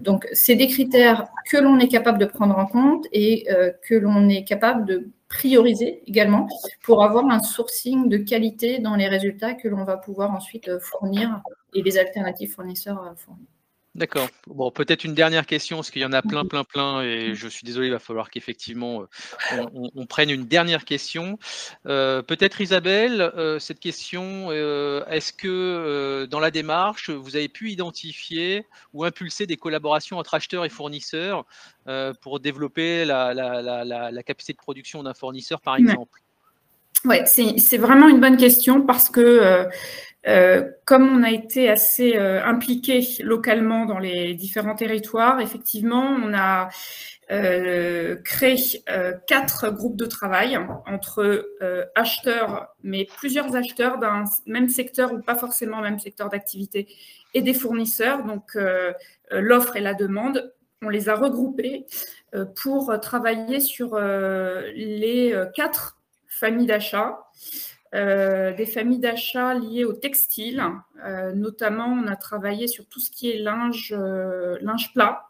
donc, 0.00 0.28
c'est 0.32 0.54
des 0.54 0.66
critères 0.66 1.26
que 1.50 1.56
l'on 1.56 1.78
est 1.78 1.88
capable 1.88 2.18
de 2.18 2.26
prendre 2.26 2.58
en 2.58 2.66
compte 2.66 3.06
et 3.12 3.46
que 3.82 3.94
l'on 3.94 4.28
est 4.28 4.44
capable 4.44 4.84
de 4.84 5.10
prioriser 5.32 6.02
également 6.06 6.46
pour 6.82 7.02
avoir 7.02 7.24
un 7.26 7.42
sourcing 7.42 8.08
de 8.08 8.18
qualité 8.18 8.78
dans 8.78 8.96
les 8.96 9.08
résultats 9.08 9.54
que 9.54 9.66
l'on 9.66 9.82
va 9.82 9.96
pouvoir 9.96 10.30
ensuite 10.32 10.68
euh, 10.68 10.78
fournir 10.78 11.40
et 11.74 11.82
les 11.82 11.98
alternatives 11.98 12.52
fournisseurs 12.52 13.14
fournir. 13.16 13.46
D'accord. 13.94 14.30
Bon, 14.46 14.70
peut-être 14.70 15.04
une 15.04 15.14
dernière 15.14 15.44
question, 15.44 15.76
parce 15.76 15.90
qu'il 15.90 16.00
y 16.00 16.04
en 16.06 16.14
a 16.14 16.22
plein, 16.22 16.46
plein, 16.46 16.64
plein, 16.64 17.02
et 17.02 17.34
je 17.34 17.46
suis 17.46 17.64
désolé, 17.64 17.88
il 17.88 17.92
va 17.92 17.98
falloir 17.98 18.30
qu'effectivement 18.30 19.02
euh, 19.02 19.66
on, 19.94 20.06
prenne 20.06 20.30
une 20.30 20.46
dernière 20.46 20.86
question. 20.86 21.38
Euh, 21.86 22.22
peut-être 22.22 22.62
Isabelle, 22.62 23.20
euh, 23.20 23.58
cette 23.58 23.80
question, 23.80 24.50
est-ce 24.50 25.34
que 25.34 26.26
dans 26.30 26.40
la 26.40 26.50
démarche, 26.50 27.10
vous 27.10 27.36
avez 27.36 27.48
pu 27.48 27.70
identifier 27.70 28.64
ou 28.94 29.04
impulser 29.04 29.46
des 29.46 29.58
collaborations 29.58 30.16
entre 30.16 30.32
acheteurs 30.32 30.64
et 30.64 30.70
fournisseurs 30.70 31.44
pour 32.22 32.40
développer 32.40 33.04
la, 33.04 34.22
capacité 34.24 34.54
de 34.54 34.58
production 34.58 35.02
d'un 35.02 35.14
fournisseur, 35.14 35.60
par 35.60 35.76
exemple? 35.76 36.21
Ouais, 37.04 37.24
c'est 37.26 37.78
vraiment 37.78 38.08
une 38.08 38.20
bonne 38.20 38.36
question 38.36 38.82
parce 38.82 39.08
que 39.08 39.68
euh, 40.28 40.70
comme 40.84 41.08
on 41.08 41.22
a 41.24 41.30
été 41.30 41.68
assez 41.68 42.16
euh, 42.16 42.44
impliqué 42.44 43.04
localement 43.22 43.86
dans 43.86 43.98
les 43.98 44.34
différents 44.34 44.76
territoires, 44.76 45.40
effectivement, 45.40 46.16
on 46.22 46.32
a 46.32 46.68
euh, 47.32 48.16
créé 48.22 48.56
quatre 49.26 49.70
groupes 49.70 49.96
de 49.96 50.06
travail 50.06 50.58
entre 50.86 51.46
acheteurs, 51.94 52.68
mais 52.82 53.06
plusieurs 53.16 53.56
acheteurs 53.56 53.98
d'un 53.98 54.24
même 54.46 54.68
secteur 54.68 55.12
ou 55.12 55.20
pas 55.20 55.34
forcément 55.34 55.80
même 55.80 55.98
secteur 55.98 56.28
d'activité, 56.28 56.88
et 57.34 57.42
des 57.42 57.54
fournisseurs, 57.54 58.24
donc 58.24 58.56
l'offre 59.30 59.76
et 59.76 59.80
la 59.80 59.94
demande. 59.94 60.52
On 60.82 60.88
les 60.88 61.08
a 61.08 61.14
regroupés 61.14 61.86
pour 62.56 62.92
travailler 63.00 63.60
sur 63.60 63.98
les 63.98 65.34
quatre 65.54 65.96
familles 66.32 66.66
d'achat 66.66 67.18
euh, 67.94 68.54
des 68.54 68.64
familles 68.64 69.00
d'achat 69.00 69.54
liées 69.54 69.84
au 69.84 69.92
textile. 69.92 70.62
Euh, 71.04 71.32
notamment, 71.32 71.86
on 71.86 72.06
a 72.06 72.16
travaillé 72.16 72.66
sur 72.66 72.88
tout 72.88 73.00
ce 73.00 73.10
qui 73.10 73.30
est 73.30 73.38
linge, 73.38 73.94
euh, 73.96 74.56
linge 74.62 74.92
plat. 74.94 75.28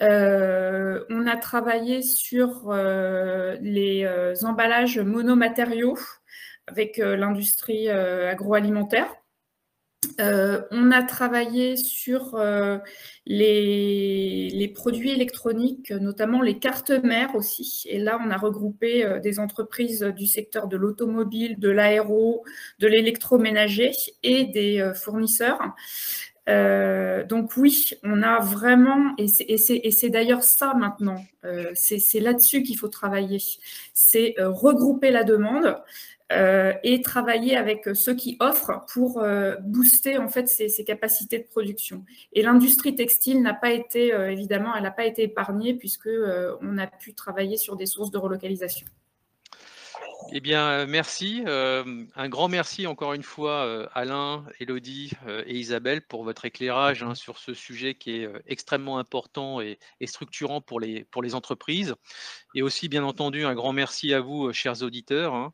on 0.00 1.26
a 1.26 1.36
travaillé 1.36 2.02
sur 2.02 2.72
les 2.72 4.08
emballages 4.44 4.98
monomatériaux 4.98 5.98
avec 6.66 6.96
l'industrie 6.98 7.88
agroalimentaire. 7.88 9.12
Euh, 10.20 10.62
on 10.70 10.90
a 10.92 11.02
travaillé 11.02 11.76
sur 11.76 12.34
euh, 12.34 12.78
les, 13.26 14.72
produits 14.74 15.10
électroniques, 15.10 15.90
notamment 15.90 16.42
les 16.42 16.58
cartes 16.58 16.90
mères 16.90 17.34
aussi. 17.34 17.84
Et 17.88 17.98
là, 17.98 18.18
on 18.24 18.30
a 18.30 18.36
regroupé 18.36 19.04
euh, 19.04 19.20
des 19.20 19.38
entreprises 19.38 20.02
du 20.02 20.26
secteur 20.26 20.68
de 20.68 20.76
l'automobile, 20.76 21.58
de 21.58 21.70
l'aéro, 21.70 22.44
de 22.78 22.88
l'électroménager 22.88 23.92
et 24.22 24.44
des 24.44 24.92
fournisseurs. 24.94 25.60
donc 26.46 27.56
oui, 27.56 27.90
on 28.02 28.22
a 28.22 28.40
vraiment, 28.40 29.14
et 29.18 29.28
c'est 29.28 30.10
d'ailleurs 30.10 30.42
ça 30.42 30.74
maintenant, 30.74 31.24
c'est 31.74 32.20
là-dessus 32.20 32.62
qu'il 32.62 32.78
faut 32.78 32.88
travailler, 32.88 33.38
c'est 33.94 34.34
regrouper 34.38 35.10
la 35.10 35.24
demande, 35.24 35.76
euh, 36.32 36.72
et 36.82 37.02
travailler 37.02 37.56
avec 37.56 37.88
ceux 37.94 38.14
qui 38.16 38.36
offrent 38.40 38.84
pour 38.92 39.22
euh, 39.22 39.54
booster 39.62 40.18
en 40.18 40.28
fait 40.28 40.48
ces, 40.48 40.84
capacités 40.84 41.38
de 41.38 41.44
production. 41.44 42.04
Et 42.32 42.42
l'industrie 42.42 42.96
textile 42.96 43.42
n'a 43.42 43.54
pas 43.54 43.70
été 43.70 44.12
euh, 44.12 44.32
évidemment, 44.32 44.74
elle 44.74 44.82
n'a 44.82 44.90
pas 44.90 45.06
été 45.06 45.22
épargnée 45.22 45.74
puisque 45.74 46.08
on 46.60 46.78
a 46.78 46.86
pu 46.88 47.14
travailler 47.14 47.56
sur 47.56 47.76
des 47.76 47.86
sources 47.86 48.10
de 48.10 48.18
relocalisation. 48.18 48.88
Eh 50.32 50.40
bien, 50.40 50.66
euh, 50.68 50.86
merci. 50.88 51.42
Euh, 51.46 52.04
un 52.16 52.28
grand 52.28 52.48
merci 52.48 52.86
encore 52.86 53.12
une 53.12 53.22
fois, 53.22 53.64
euh, 53.64 53.86
Alain, 53.94 54.44
Elodie 54.58 55.12
et 55.46 55.56
Isabelle, 55.56 56.02
pour 56.02 56.24
votre 56.24 56.44
éclairage 56.44 57.02
hein, 57.02 57.14
sur 57.14 57.38
ce 57.38 57.54
sujet 57.54 57.94
qui 57.94 58.22
est 58.22 58.28
extrêmement 58.46 58.98
important 58.98 59.60
et, 59.60 59.78
structurant 60.04 60.60
pour 60.60 60.80
les, 60.80 61.04
pour 61.04 61.22
les 61.22 61.34
entreprises. 61.34 61.94
Et 62.54 62.62
aussi, 62.62 62.88
bien 62.88 63.04
entendu, 63.04 63.44
un 63.44 63.54
grand 63.54 63.72
merci 63.72 64.12
à 64.14 64.20
vous, 64.20 64.52
chers 64.52 64.82
auditeurs, 64.82 65.34
hein, 65.34 65.52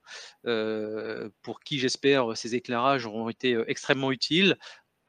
pour 1.42 1.61
qui 1.61 1.78
j'espère 1.78 2.37
ces 2.37 2.54
éclairages 2.54 3.06
auront 3.06 3.28
été 3.28 3.56
extrêmement 3.66 4.12
utiles. 4.12 4.56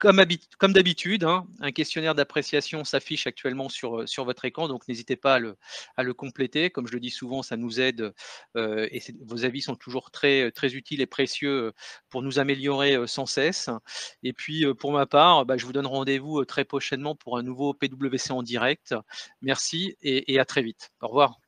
Comme, 0.04 0.74
d'habitude, 0.74 1.24
hein, 1.24 1.48
un 1.62 1.72
questionnaire 1.72 2.14
d'appréciation 2.14 2.84
s'affiche 2.84 3.26
actuellement 3.26 3.70
sur, 3.70 4.02
euh, 4.02 4.06
sur 4.06 4.26
votre 4.26 4.44
écran, 4.44 4.68
donc 4.68 4.86
n'hésitez 4.90 5.16
pas 5.16 5.36
à 5.36 6.04
le, 6.04 6.14
compléter. 6.14 6.70
Comme 6.70 6.88
je 6.88 6.92
le 6.92 7.00
dis 7.00 7.10
souvent, 7.10 7.42
ça 7.42 7.56
nous 7.56 7.80
aide 7.80 8.14
euh, 8.58 8.86
et 8.92 9.02
vos 9.22 9.46
avis 9.46 9.62
sont 9.62 9.76
toujours 9.76 10.12
très, 10.12 10.42
euh, 10.42 10.52
très 10.52 10.76
utiles 10.76 11.00
et 11.00 11.06
précieux 11.06 11.72
pour 12.10 12.22
nous 12.22 12.38
améliorer 12.38 12.98
sans 13.08 13.26
cesse. 13.26 13.70
Et 14.24 14.34
puis, 14.34 14.66
pour 14.78 14.92
ma 14.92 15.06
part, 15.06 15.46
bah, 15.46 15.56
je 15.56 15.66
vous 15.66 15.72
donne 15.72 15.88
rendez-vous 15.88 16.44
très 16.44 16.66
prochainement 16.66 17.16
pour 17.16 17.38
un 17.38 17.44
nouveau 17.44 17.74
PWC 17.74 18.32
en 18.32 18.44
direct. 18.44 18.94
Merci 19.42 19.96
et, 20.02 20.38
à 20.38 20.44
très 20.44 20.64
vite. 20.64 20.92
Au 21.00 21.08
revoir. 21.08 21.40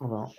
Au 0.00 0.04
revoir. 0.04 0.30